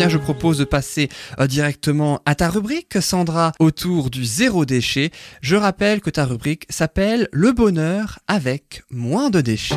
bien, 0.00 0.08
je 0.08 0.16
propose 0.16 0.56
de 0.56 0.64
passer 0.64 1.10
euh, 1.40 1.46
directement 1.46 2.22
à 2.24 2.34
ta 2.34 2.48
rubrique, 2.48 3.02
Sandra, 3.02 3.52
autour 3.58 4.08
du 4.08 4.24
zéro 4.24 4.64
déchet. 4.64 5.10
Je 5.42 5.56
rappelle 5.56 6.00
que 6.00 6.08
ta 6.08 6.24
rubrique 6.24 6.64
s'appelle 6.70 7.28
Le 7.32 7.52
bonheur 7.52 8.18
avec 8.26 8.82
moins 8.90 9.28
de 9.28 9.42
déchets. 9.42 9.76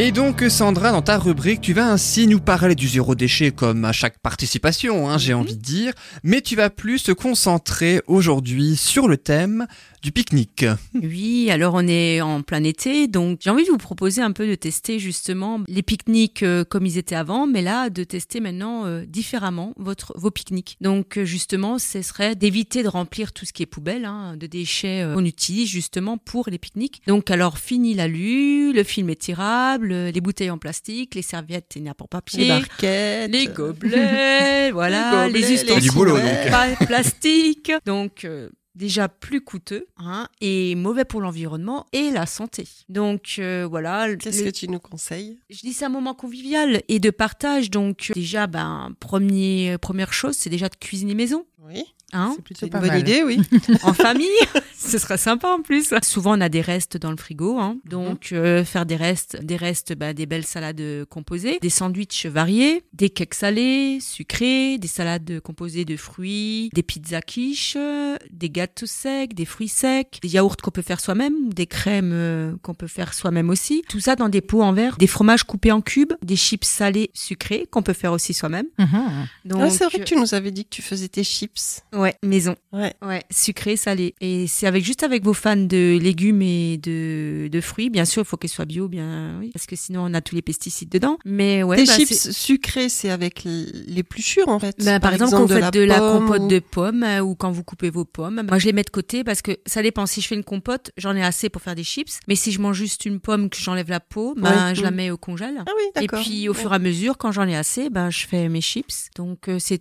Et 0.00 0.10
donc 0.10 0.42
Sandra, 0.48 0.90
dans 0.90 1.02
ta 1.02 1.18
rubrique, 1.18 1.60
tu 1.60 1.72
vas 1.72 1.86
ainsi 1.88 2.26
nous 2.26 2.40
parler 2.40 2.74
du 2.74 2.88
zéro 2.88 3.14
déchet 3.14 3.52
comme 3.52 3.84
à 3.84 3.92
chaque 3.92 4.18
participation, 4.18 5.08
hein, 5.08 5.18
j'ai 5.18 5.34
Mhm. 5.34 5.40
envie 5.40 5.56
de 5.56 5.62
dire, 5.62 5.92
mais 6.24 6.40
tu 6.40 6.56
vas 6.56 6.68
plus 6.68 7.04
te 7.04 7.12
concentrer 7.12 8.02
aujourd'hui 8.08 8.74
sur 8.76 9.06
le 9.06 9.16
thème 9.16 9.66
du 10.04 10.12
pique-nique. 10.12 10.66
Oui, 10.94 11.50
alors 11.50 11.72
on 11.74 11.88
est 11.88 12.20
en 12.20 12.42
plein 12.42 12.62
été, 12.62 13.08
donc 13.08 13.38
j'ai 13.42 13.48
envie 13.48 13.64
de 13.64 13.70
vous 13.70 13.78
proposer 13.78 14.20
un 14.20 14.32
peu 14.32 14.46
de 14.46 14.54
tester 14.54 14.98
justement 14.98 15.60
les 15.66 15.82
pique-niques 15.82 16.42
euh, 16.42 16.62
comme 16.62 16.84
ils 16.84 16.98
étaient 16.98 17.14
avant, 17.14 17.46
mais 17.46 17.62
là 17.62 17.88
de 17.88 18.04
tester 18.04 18.40
maintenant 18.40 18.84
euh, 18.84 19.04
différemment 19.06 19.72
votre, 19.78 20.12
vos 20.16 20.30
pique-niques. 20.30 20.76
Donc 20.82 21.16
euh, 21.16 21.24
justement, 21.24 21.78
ce 21.78 22.02
serait 22.02 22.36
d'éviter 22.36 22.82
de 22.82 22.88
remplir 22.88 23.32
tout 23.32 23.46
ce 23.46 23.54
qui 23.54 23.62
est 23.62 23.66
poubelle, 23.66 24.04
hein, 24.04 24.36
de 24.36 24.46
déchets 24.46 25.02
euh, 25.02 25.14
qu'on 25.14 25.24
utilise 25.24 25.68
justement 25.68 26.18
pour 26.18 26.50
les 26.50 26.58
pique-niques. 26.58 27.00
Donc 27.06 27.30
alors 27.30 27.56
fini 27.56 27.94
l'alu, 27.94 28.74
le 28.74 28.84
film 28.84 29.08
étirable, 29.08 29.92
euh, 29.92 30.10
les 30.10 30.20
bouteilles 30.20 30.50
en 30.50 30.58
plastique, 30.58 31.14
les 31.14 31.22
serviettes 31.22 31.76
et 31.76 31.84
pour 31.96 32.10
papier. 32.10 32.44
Les 32.44 32.48
barquettes. 32.48 33.32
Les 33.32 33.46
gobelets, 33.46 34.70
voilà, 34.72 35.28
Les 35.28 35.32
gobelets, 35.32 35.40
les 35.40 35.46
les 35.48 35.54
ustensiles 35.54 35.82
Du 35.82 35.90
boulot, 35.90 36.16
donc. 36.16 36.50
pas 36.50 36.86
plastique. 36.86 37.72
Donc 37.86 38.24
euh, 38.24 38.50
déjà 38.74 39.08
plus 39.08 39.40
coûteux 39.40 39.86
hein, 39.96 40.28
et 40.40 40.74
mauvais 40.74 41.04
pour 41.04 41.20
l'environnement 41.20 41.86
et 41.92 42.10
la 42.10 42.26
santé. 42.26 42.66
Donc 42.88 43.36
euh, 43.38 43.66
voilà. 43.68 44.14
Qu'est-ce 44.16 44.40
le- 44.40 44.50
que 44.50 44.56
tu 44.56 44.68
nous 44.68 44.80
conseilles? 44.80 45.38
Je 45.50 45.60
dis 45.60 45.72
c'est 45.72 45.84
un 45.84 45.88
moment 45.90 46.14
convivial 46.14 46.82
et 46.88 46.98
de 46.98 47.10
partage. 47.10 47.70
Donc 47.70 48.08
euh, 48.10 48.14
déjà, 48.14 48.46
ben 48.46 48.94
premier 49.00 49.76
première 49.80 50.12
chose, 50.12 50.36
c'est 50.36 50.50
déjà 50.50 50.68
de 50.68 50.76
cuisiner 50.76 51.14
maison. 51.14 51.46
Oui, 51.66 51.84
Hein, 52.14 52.32
C'est 52.36 52.42
plutôt 52.42 52.60
c'est 52.60 52.66
une 52.66 52.72
bonne 52.80 52.86
mal. 52.88 53.00
idée, 53.00 53.22
oui. 53.24 53.40
en 53.82 53.92
famille, 53.92 54.28
ce 54.78 54.98
serait 54.98 55.18
sympa 55.18 55.48
en 55.48 55.60
plus. 55.62 55.92
Souvent 56.02 56.38
on 56.38 56.40
a 56.40 56.48
des 56.48 56.60
restes 56.60 56.96
dans 56.96 57.10
le 57.10 57.16
frigo, 57.16 57.58
hein. 57.58 57.76
donc 57.84 58.30
euh, 58.32 58.64
faire 58.64 58.86
des 58.86 58.96
restes, 58.96 59.38
des 59.42 59.56
restes, 59.56 59.94
bah, 59.94 60.12
des 60.14 60.26
belles 60.26 60.44
salades 60.46 60.80
euh, 60.80 61.04
composées, 61.04 61.58
des 61.60 61.70
sandwichs 61.70 62.26
variés, 62.26 62.82
des 62.92 63.10
cakes 63.10 63.34
salés, 63.34 63.98
sucrés, 64.00 64.78
des 64.78 64.88
salades 64.88 65.40
composées 65.40 65.84
de 65.84 65.96
fruits, 65.96 66.70
des 66.74 66.82
pizzas 66.82 67.20
quiches, 67.22 67.74
euh, 67.76 68.16
des 68.30 68.50
gâteaux 68.50 68.86
secs, 68.86 69.34
des 69.34 69.44
fruits 69.44 69.68
secs, 69.68 70.18
des 70.22 70.28
yaourts 70.28 70.56
qu'on 70.56 70.70
peut 70.70 70.82
faire 70.82 71.00
soi-même, 71.00 71.52
des 71.52 71.66
crèmes 71.66 72.12
euh, 72.12 72.54
qu'on 72.62 72.74
peut 72.74 72.86
faire 72.86 73.14
soi-même 73.14 73.50
aussi. 73.50 73.82
Tout 73.88 74.00
ça 74.00 74.14
dans 74.16 74.28
des 74.28 74.40
pots 74.40 74.62
en 74.62 74.72
verre, 74.72 74.96
des 74.98 75.06
fromages 75.06 75.44
coupés 75.44 75.72
en 75.72 75.80
cubes, 75.80 76.12
des 76.22 76.36
chips 76.36 76.64
salés 76.64 77.10
sucrés 77.14 77.66
qu'on 77.70 77.82
peut 77.82 77.92
faire 77.92 78.12
aussi 78.12 78.34
soi-même. 78.34 78.66
Mhm. 78.78 79.26
Donc 79.46 79.60
Ah, 79.62 79.70
c'est 79.70 79.84
vrai 79.84 79.98
que 79.98 80.04
tu 80.04 80.16
nous 80.16 80.34
avais 80.34 80.50
dit 80.50 80.64
que 80.64 80.70
tu 80.70 80.82
faisais 80.82 81.08
tes 81.08 81.24
chips. 81.24 81.80
ouais, 81.94 82.03
maison. 82.22 82.54
Ouais. 82.72 82.92
Ouais, 83.04 83.22
sucré, 83.30 83.76
salé. 83.76 84.14
Et 84.20 84.46
c'est 84.46 84.66
avec 84.66 84.84
juste 84.84 85.02
avec 85.02 85.24
vos 85.24 85.32
fans 85.34 85.56
de 85.56 85.98
légumes 86.00 86.42
et 86.42 86.76
de, 86.78 87.48
de 87.50 87.60
fruits. 87.60 87.90
Bien 87.90 88.04
sûr, 88.04 88.22
il 88.22 88.24
faut 88.26 88.36
qu'ils 88.36 88.50
soient 88.50 88.64
bio, 88.64 88.88
bien 88.88 89.36
oui, 89.40 89.50
parce 89.52 89.66
que 89.66 89.76
sinon 89.76 90.04
on 90.08 90.14
a 90.14 90.20
tous 90.20 90.34
les 90.34 90.42
pesticides 90.42 90.88
dedans. 90.88 91.18
Mais 91.24 91.62
ouais, 91.62 91.76
tes 91.76 91.84
bah, 91.84 91.96
chips 91.96 92.30
sucrés, 92.32 92.88
c'est 92.88 93.10
avec 93.10 93.44
l'épluchure 93.44 94.48
en 94.48 94.58
fait. 94.58 94.76
bah, 94.84 95.00
par, 95.00 95.12
exemple, 95.12 95.32
quand 95.32 95.46
vous 95.46 95.48
faites 95.60 95.72
de 95.74 95.80
la 95.80 95.98
compote 95.98 96.42
ou- 96.42 96.48
de 96.48 96.58
pommes 96.58 97.02
euh, 97.02 97.20
ou 97.20 97.34
quand 97.34 97.50
vous 97.50 97.64
coupez 97.64 97.90
vos 97.90 98.04
pommes, 98.04 98.42
moi 98.48 98.58
je 98.58 98.66
les 98.66 98.72
mets 98.72 98.82
de 98.82 98.90
côté 98.90 99.24
parce 99.24 99.42
que 99.42 99.52
ça 99.66 99.82
dépend. 99.82 100.06
Si 100.06 100.20
je 100.20 100.28
fais 100.28 100.34
une 100.34 100.44
compote, 100.44 100.90
j'en 100.96 101.14
ai 101.16 101.22
assez 101.22 101.48
pour 101.48 101.62
faire 101.62 101.74
des 101.74 101.84
chips. 101.84 102.18
Mais 102.28 102.34
si 102.34 102.52
je 102.52 102.60
mange 102.60 102.76
juste 102.76 103.04
une 103.04 103.20
pomme 103.20 103.48
que 103.50 103.56
j'enlève 103.58 103.88
la 103.90 104.00
peau, 104.00 104.34
ben, 104.36 104.68
Ouais. 104.68 104.74
je 104.74 104.82
la 104.82 104.90
Mm. 104.90 104.94
mets 104.94 105.10
au 105.10 105.16
congèle. 105.16 105.54
Ah 105.66 105.70
oui, 105.76 105.82
Et 105.96 106.06
d'accord. 106.06 106.22
puis 106.22 106.48
au 106.48 106.54
fur 106.54 106.72
et 106.72 106.76
à 106.76 106.78
mesure, 106.78 107.16
quand 107.18 107.32
j'en 107.32 107.46
ai 107.48 107.56
assez, 107.56 107.90
ben 107.90 108.10
je 108.10 108.26
fais 108.26 108.48
mes 108.48 108.60
chips. 108.60 109.08
Donc 109.16 109.48
euh, 109.48 109.58
c'est 109.58 109.80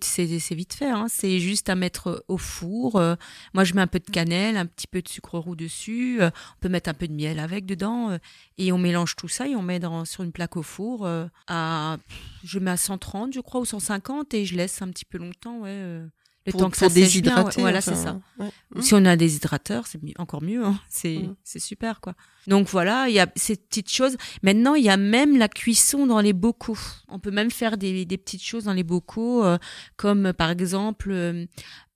vite 0.52 0.74
fait. 0.74 0.90
Hein. 0.90 1.06
C'est 1.10 1.40
juste 1.40 1.70
à 1.70 1.76
mettre 1.76 2.13
au 2.28 2.38
four. 2.38 2.96
Euh, 2.98 3.16
moi 3.54 3.64
je 3.64 3.74
mets 3.74 3.82
un 3.82 3.88
peu 3.88 4.00
de 4.00 4.10
cannelle, 4.10 4.58
un 4.58 4.66
petit 4.66 4.88
peu 4.88 5.02
de 5.02 5.08
sucre 5.08 5.38
roux 5.40 5.56
dessus. 5.56 6.22
Euh, 6.22 6.30
on 6.58 6.60
peut 6.62 6.70
mettre 6.70 6.90
un 6.90 6.94
peu 6.94 7.08
de 7.08 7.14
miel 7.14 7.40
avec 7.40 7.66
dedans 7.66 8.12
euh, 8.12 8.18
et 8.58 8.72
on 8.72 8.78
mélange 8.78 9.16
tout 9.16 9.28
ça 9.28 9.48
et 9.48 9.56
on 9.56 9.62
met 9.62 9.80
dans 9.80 10.06
sur 10.06 10.24
une 10.24 10.32
plaque 10.32 10.58
au 10.58 10.64
four 10.64 11.06
euh, 11.06 11.26
à 11.48 11.98
je 12.44 12.60
mets 12.60 12.72
à 12.72 12.78
130 12.78 13.34
je 13.34 13.40
crois 13.40 13.62
ou 13.62 13.66
150 13.66 14.34
et 14.34 14.46
je 14.46 14.56
laisse 14.56 14.82
un 14.82 14.90
petit 14.90 15.06
peu 15.06 15.18
longtemps 15.18 15.60
ouais. 15.60 15.70
euh, 15.72 16.06
le 16.46 16.52
pour, 16.52 16.60
temps 16.60 16.70
que 16.70 16.76
ça 16.76 16.88
ouais. 16.88 16.94
déshydrater. 16.94 17.62
voilà 17.62 17.78
enfin, 17.78 17.96
c'est 17.96 18.04
ça. 18.04 18.20
ouais. 18.38 18.50
Ou 18.76 18.82
Si 18.82 18.94
on 18.94 19.06
a 19.06 19.16
des 19.16 19.38
hydrateurs, 19.38 19.88
c'est 19.88 19.98
encore 20.20 20.42
mieux. 20.44 20.66
hein. 20.66 20.78
C'est 20.90 21.20
Mm. 21.20 21.36
c'est 21.42 21.60
super 21.60 22.02
quoi. 22.02 22.16
Donc 22.48 22.68
voilà, 22.68 23.08
il 23.08 23.14
y 23.16 23.20
a 23.22 23.28
ces 23.38 23.56
petites 23.56 23.90
choses. 23.90 24.18
Maintenant, 24.42 24.74
il 24.76 24.84
y 24.84 24.90
a 24.90 24.98
même 24.98 25.38
la 25.38 25.48
cuisson 25.48 26.06
dans 26.06 26.20
les 26.20 26.34
bocaux. 26.34 26.78
On 27.08 27.18
peut 27.20 27.32
même 27.32 27.50
faire 27.50 27.78
des, 27.78 28.04
des 28.04 28.18
petites 28.18 28.44
choses 28.44 28.66
dans 28.66 28.74
les 28.74 28.84
bocaux, 28.84 29.46
euh, 29.46 29.58
comme 29.96 30.26
euh, 30.26 30.34
par 30.34 30.50
exemple 30.50 31.12
euh, 31.12 31.46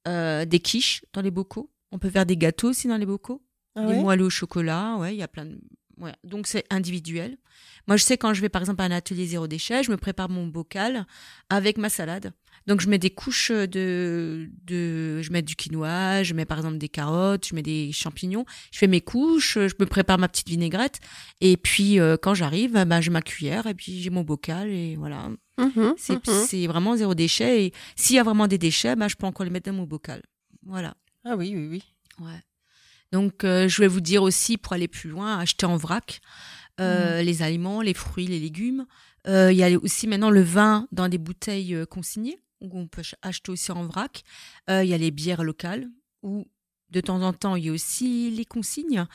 euh, 0.08 0.46
des 0.46 0.60
quiches 0.60 1.04
dans 1.14 1.22
les 1.22 1.32
bocaux. 1.32 1.72
On 1.92 2.00
peut 2.00 2.10
faire 2.10 2.26
des 2.26 2.38
gâteaux 2.38 2.70
aussi 2.70 2.88
dans 2.88 2.98
les 2.98 3.06
bocaux, 3.06 3.44
Ah 3.76 3.86
des 3.86 3.94
ouais 3.94 4.02
moelleux 4.02 4.26
au 4.26 4.30
chocolat. 4.30 4.96
Ouais, 4.98 5.16
il 5.16 5.18
y 5.18 5.24
a 5.24 5.28
plein 5.28 5.46
de. 5.46 5.60
Ouais. 5.98 6.14
Donc 6.24 6.48
c'est 6.48 6.66
individuel. 6.70 7.38
Moi, 7.88 7.98
je 7.98 8.04
sais 8.04 8.18
quand 8.18 8.34
je 8.34 8.42
vais 8.42 8.50
par 8.50 8.62
exemple 8.62 8.82
à 8.82 8.86
un 8.86 8.92
atelier 8.92 9.26
zéro 9.26 9.48
déchet, 9.48 9.84
je 9.84 9.92
me 9.92 9.98
prépare 9.98 10.30
mon 10.30 10.46
bocal 10.46 11.06
avec 11.50 11.78
ma 11.78 11.90
salade. 11.90 12.34
Donc 12.68 12.82
je 12.82 12.90
mets 12.90 13.00
des 13.00 13.10
couches 13.10 13.52
de, 13.52 14.50
de, 14.66 15.22
je 15.22 15.32
mets 15.32 15.42
du 15.42 15.56
quinoa, 15.56 16.24
je 16.24 16.34
mets 16.34 16.46
par 16.46 16.58
exemple 16.58 16.78
des 16.78 16.90
carottes, 16.90 17.48
je 17.48 17.56
mets 17.56 17.64
des 17.64 17.92
champignons. 17.94 18.46
Je 18.72 18.80
fais 18.80 18.88
mes 18.88 19.02
couches, 19.02 19.54
je 19.54 19.74
me 19.80 19.86
prépare 19.86 20.18
ma 20.18 20.28
petite 20.28 20.50
vinaigrette 20.50 21.00
et 21.40 21.56
puis 21.56 22.00
euh, 22.00 22.18
quand 22.22 22.34
j'arrive, 22.34 22.74
ben 22.74 23.02
j'ai 23.02 23.12
ma 23.12 23.22
cuillère 23.22 23.68
et 23.68 23.74
puis 23.74 24.02
j'ai 24.02 24.10
mon 24.10 24.24
bocal 24.24 24.70
et 24.70 24.98
voilà. 24.98 25.30
Mhm, 25.58 25.96
C'est 25.98 26.28
mhm. 26.28 26.46
c'est 26.48 26.68
vraiment 26.68 26.96
zéro 26.96 27.16
déchet 27.16 27.66
et 27.66 27.74
s'il 27.96 28.16
y 28.16 28.20
a 28.20 28.24
vraiment 28.24 28.48
des 28.48 28.58
déchets, 28.58 28.96
ben 28.96 29.08
je 29.08 29.16
peux 29.16 29.26
encore 29.26 29.44
les 29.44 29.50
mettre 29.50 29.70
dans 29.72 29.76
mon 29.78 29.84
bocal. 29.86 30.22
Voilà. 30.64 30.96
Ah 31.26 31.36
oui, 31.36 31.54
oui, 31.56 31.68
oui. 31.68 31.84
Ouais. 32.20 32.40
Donc, 33.12 33.44
euh, 33.44 33.68
je 33.68 33.82
vais 33.82 33.88
vous 33.88 34.02
dire 34.02 34.22
aussi, 34.24 34.58
pour 34.58 34.74
aller 34.74 34.88
plus 34.88 35.10
loin, 35.10 35.38
acheter 35.40 35.66
en 35.66 35.78
vrac 35.78 36.20
euh, 36.80 37.22
les 37.22 37.42
aliments, 37.42 37.82
les 37.82 37.94
fruits, 37.94 38.28
les 38.28 38.40
légumes. 38.40 38.86
Euh, 39.28 39.52
Il 39.52 39.58
y 39.58 39.64
a 39.64 39.78
aussi 39.80 40.08
maintenant 40.08 40.30
le 40.30 40.42
vin 40.42 40.88
dans 40.92 41.08
des 41.10 41.18
bouteilles 41.18 41.86
consignées, 41.90 42.38
où 42.62 42.70
on 42.78 42.88
peut 42.88 43.02
ach- 43.02 43.16
acheter 43.22 43.52
aussi 43.52 43.72
en 43.72 43.86
vrac. 43.86 44.24
Euh, 44.70 44.84
Il 44.84 44.90
y 44.90 44.94
a 44.94 44.98
les 44.98 45.10
bières 45.12 45.44
locales, 45.44 45.88
où 46.22 46.46
de 46.92 47.02
temps 47.02 47.22
en 47.22 47.34
temps, 47.34 47.56
il 47.56 47.66
y 47.66 47.70
a 47.70 47.72
aussi 47.72 48.30
les 48.32 48.46
consignes. 48.46 49.06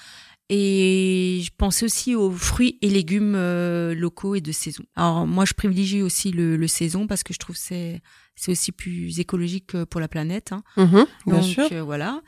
Et 0.48 1.40
je 1.42 1.50
pensais 1.56 1.84
aussi 1.86 2.14
aux 2.14 2.30
fruits 2.30 2.78
et 2.82 2.90
légumes 2.90 3.34
euh, 3.36 3.94
locaux 3.94 4.34
et 4.34 4.40
de 4.42 4.52
saison. 4.52 4.82
Alors 4.96 5.26
moi, 5.26 5.44
je 5.46 5.54
privilégie 5.54 6.02
aussi 6.02 6.30
le, 6.30 6.56
le 6.56 6.68
saison 6.68 7.06
parce 7.06 7.22
que 7.22 7.32
je 7.32 7.38
trouve 7.38 7.56
que 7.56 7.62
c'est 7.62 8.02
c'est 8.34 8.50
aussi 8.50 8.72
plus 8.72 9.18
écologique 9.20 9.74
euh, 9.74 9.86
pour 9.86 10.00
la 10.00 10.08
planète. 10.08 10.52
hein. 10.52 10.62
Mhm, 10.76 11.06
bien 11.26 11.36
Donc 11.40 11.44
sûr. 11.44 11.68
euh, 11.72 11.82
voilà. 11.82 12.20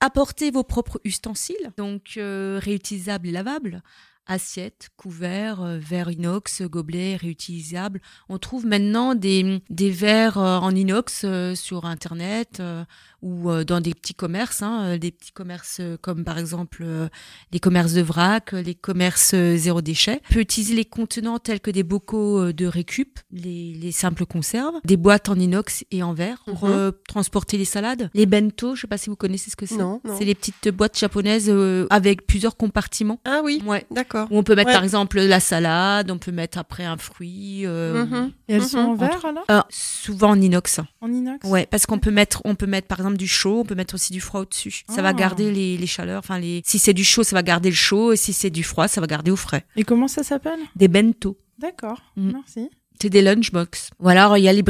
Apportez 0.00 0.50
vos 0.50 0.64
propres 0.64 1.00
ustensiles, 1.04 1.70
donc 1.78 2.14
euh, 2.16 2.58
réutilisables 2.62 3.28
et 3.28 3.32
lavables. 3.32 3.82
Assiettes, 4.30 4.90
couverts, 4.96 5.60
euh, 5.60 5.78
verres 5.80 6.12
inox, 6.12 6.62
gobelets 6.62 7.16
réutilisables. 7.16 8.00
On 8.28 8.38
trouve 8.38 8.64
maintenant 8.64 9.16
des, 9.16 9.60
des 9.70 9.90
verres 9.90 10.38
euh, 10.38 10.58
en 10.58 10.72
inox 10.72 11.22
euh, 11.24 11.56
sur 11.56 11.84
Internet 11.84 12.62
ou 13.22 13.50
dans 13.64 13.80
des 13.82 13.92
petits 13.92 14.14
commerces, 14.14 14.62
hein, 14.62 14.96
des 14.96 15.10
petits 15.10 15.32
commerces 15.32 15.80
comme 16.00 16.24
par 16.24 16.38
exemple 16.38 16.86
les 17.52 17.60
commerces 17.60 17.92
de 17.92 18.00
vrac, 18.00 18.52
les 18.52 18.74
commerces 18.74 19.34
zéro 19.56 19.82
déchet. 19.82 20.22
On 20.30 20.34
peut 20.34 20.40
utiliser 20.40 20.74
les 20.74 20.86
contenants 20.86 21.38
tels 21.38 21.60
que 21.60 21.70
des 21.70 21.82
bocaux 21.82 22.50
de 22.52 22.64
récup, 22.66 23.18
les, 23.30 23.74
les 23.74 23.92
simples 23.92 24.24
conserves, 24.24 24.74
des 24.84 24.96
boîtes 24.96 25.28
en 25.28 25.34
inox 25.34 25.84
et 25.90 26.02
en 26.02 26.14
verre 26.14 26.42
pour 26.46 26.66
Mhm. 26.66 26.92
transporter 27.08 27.58
les 27.58 27.64
salades. 27.66 28.10
Les 28.14 28.24
bento, 28.26 28.74
je 28.74 28.82
sais 28.82 28.86
pas 28.86 28.96
si 28.98 29.10
vous 29.10 29.16
connaissez 29.16 29.50
ce 29.50 29.56
que 29.56 29.66
c'est. 29.66 29.76
Non, 29.76 30.00
non. 30.04 30.16
C'est 30.16 30.24
les 30.24 30.34
petites 30.34 30.68
boîtes 30.68 30.98
japonaises 30.98 31.52
avec 31.90 32.26
plusieurs 32.26 32.56
compartiments. 32.56 33.20
Ah 33.26 33.40
oui, 33.44 33.62
Ouais. 33.66 33.84
d'accord. 33.90 34.19
Où 34.30 34.38
on 34.38 34.42
peut 34.42 34.54
mettre 34.54 34.68
Ouais. 34.68 34.74
par 34.74 34.84
exemple 34.84 35.20
la 35.20 35.40
salade, 35.40 36.10
on 36.10 36.18
peut 36.18 36.32
mettre 36.32 36.58
après 36.58 36.84
un 36.84 36.96
fruit. 36.96 37.62
euh, 37.66 38.04
Mhm. 38.04 38.32
Et 38.48 38.54
elles 38.54 38.62
sont 38.62 38.78
en 38.78 38.92
Mhm. 38.92 38.98
verre 38.98 39.24
alors? 39.24 39.44
Euh, 39.50 39.60
souvent 39.70 40.30
en 40.30 40.40
inox. 40.40 40.80
En 41.00 41.12
inox? 41.12 41.46
Ouais, 41.48 41.66
parce 41.66 41.86
qu'on 41.86 41.98
peut 41.98 42.10
mettre, 42.10 42.40
on 42.44 42.54
peut 42.54 42.66
mettre 42.66 42.86
par 42.88 42.98
exemple 43.00 43.16
du 43.16 43.28
chaud, 43.28 43.60
on 43.60 43.64
peut 43.64 43.74
mettre 43.74 43.94
aussi 43.94 44.12
du 44.12 44.20
froid 44.20 44.40
au-dessus. 44.40 44.82
Ça 44.88 45.02
va 45.02 45.08
Ah. 45.10 45.12
garder 45.14 45.50
les, 45.52 45.76
les 45.76 45.86
chaleurs. 45.86 46.18
Enfin, 46.20 46.38
les, 46.38 46.62
si 46.66 46.78
c'est 46.78 46.94
du 46.94 47.04
chaud, 47.04 47.22
ça 47.22 47.36
va 47.36 47.42
garder 47.42 47.70
le 47.70 47.74
chaud, 47.76 48.12
et 48.12 48.16
si 48.16 48.32
c'est 48.32 48.50
du 48.50 48.62
froid, 48.62 48.88
ça 48.88 49.00
va 49.00 49.06
garder 49.06 49.30
au 49.30 49.36
frais. 49.36 49.64
Et 49.76 49.84
comment 49.84 50.08
ça 50.08 50.22
s'appelle? 50.22 50.58
Des 50.76 50.88
bento. 50.88 51.36
D'accord, 51.58 52.00
Mm. 52.16 52.30
merci. 52.32 52.68
C'est 53.02 53.08
des 53.10 53.22
lunchbox. 53.22 53.90
Ou 54.00 54.08
alors, 54.10 54.36
il 54.36 54.42
y 54.44 54.48
a 54.48 54.52
les 54.52 54.62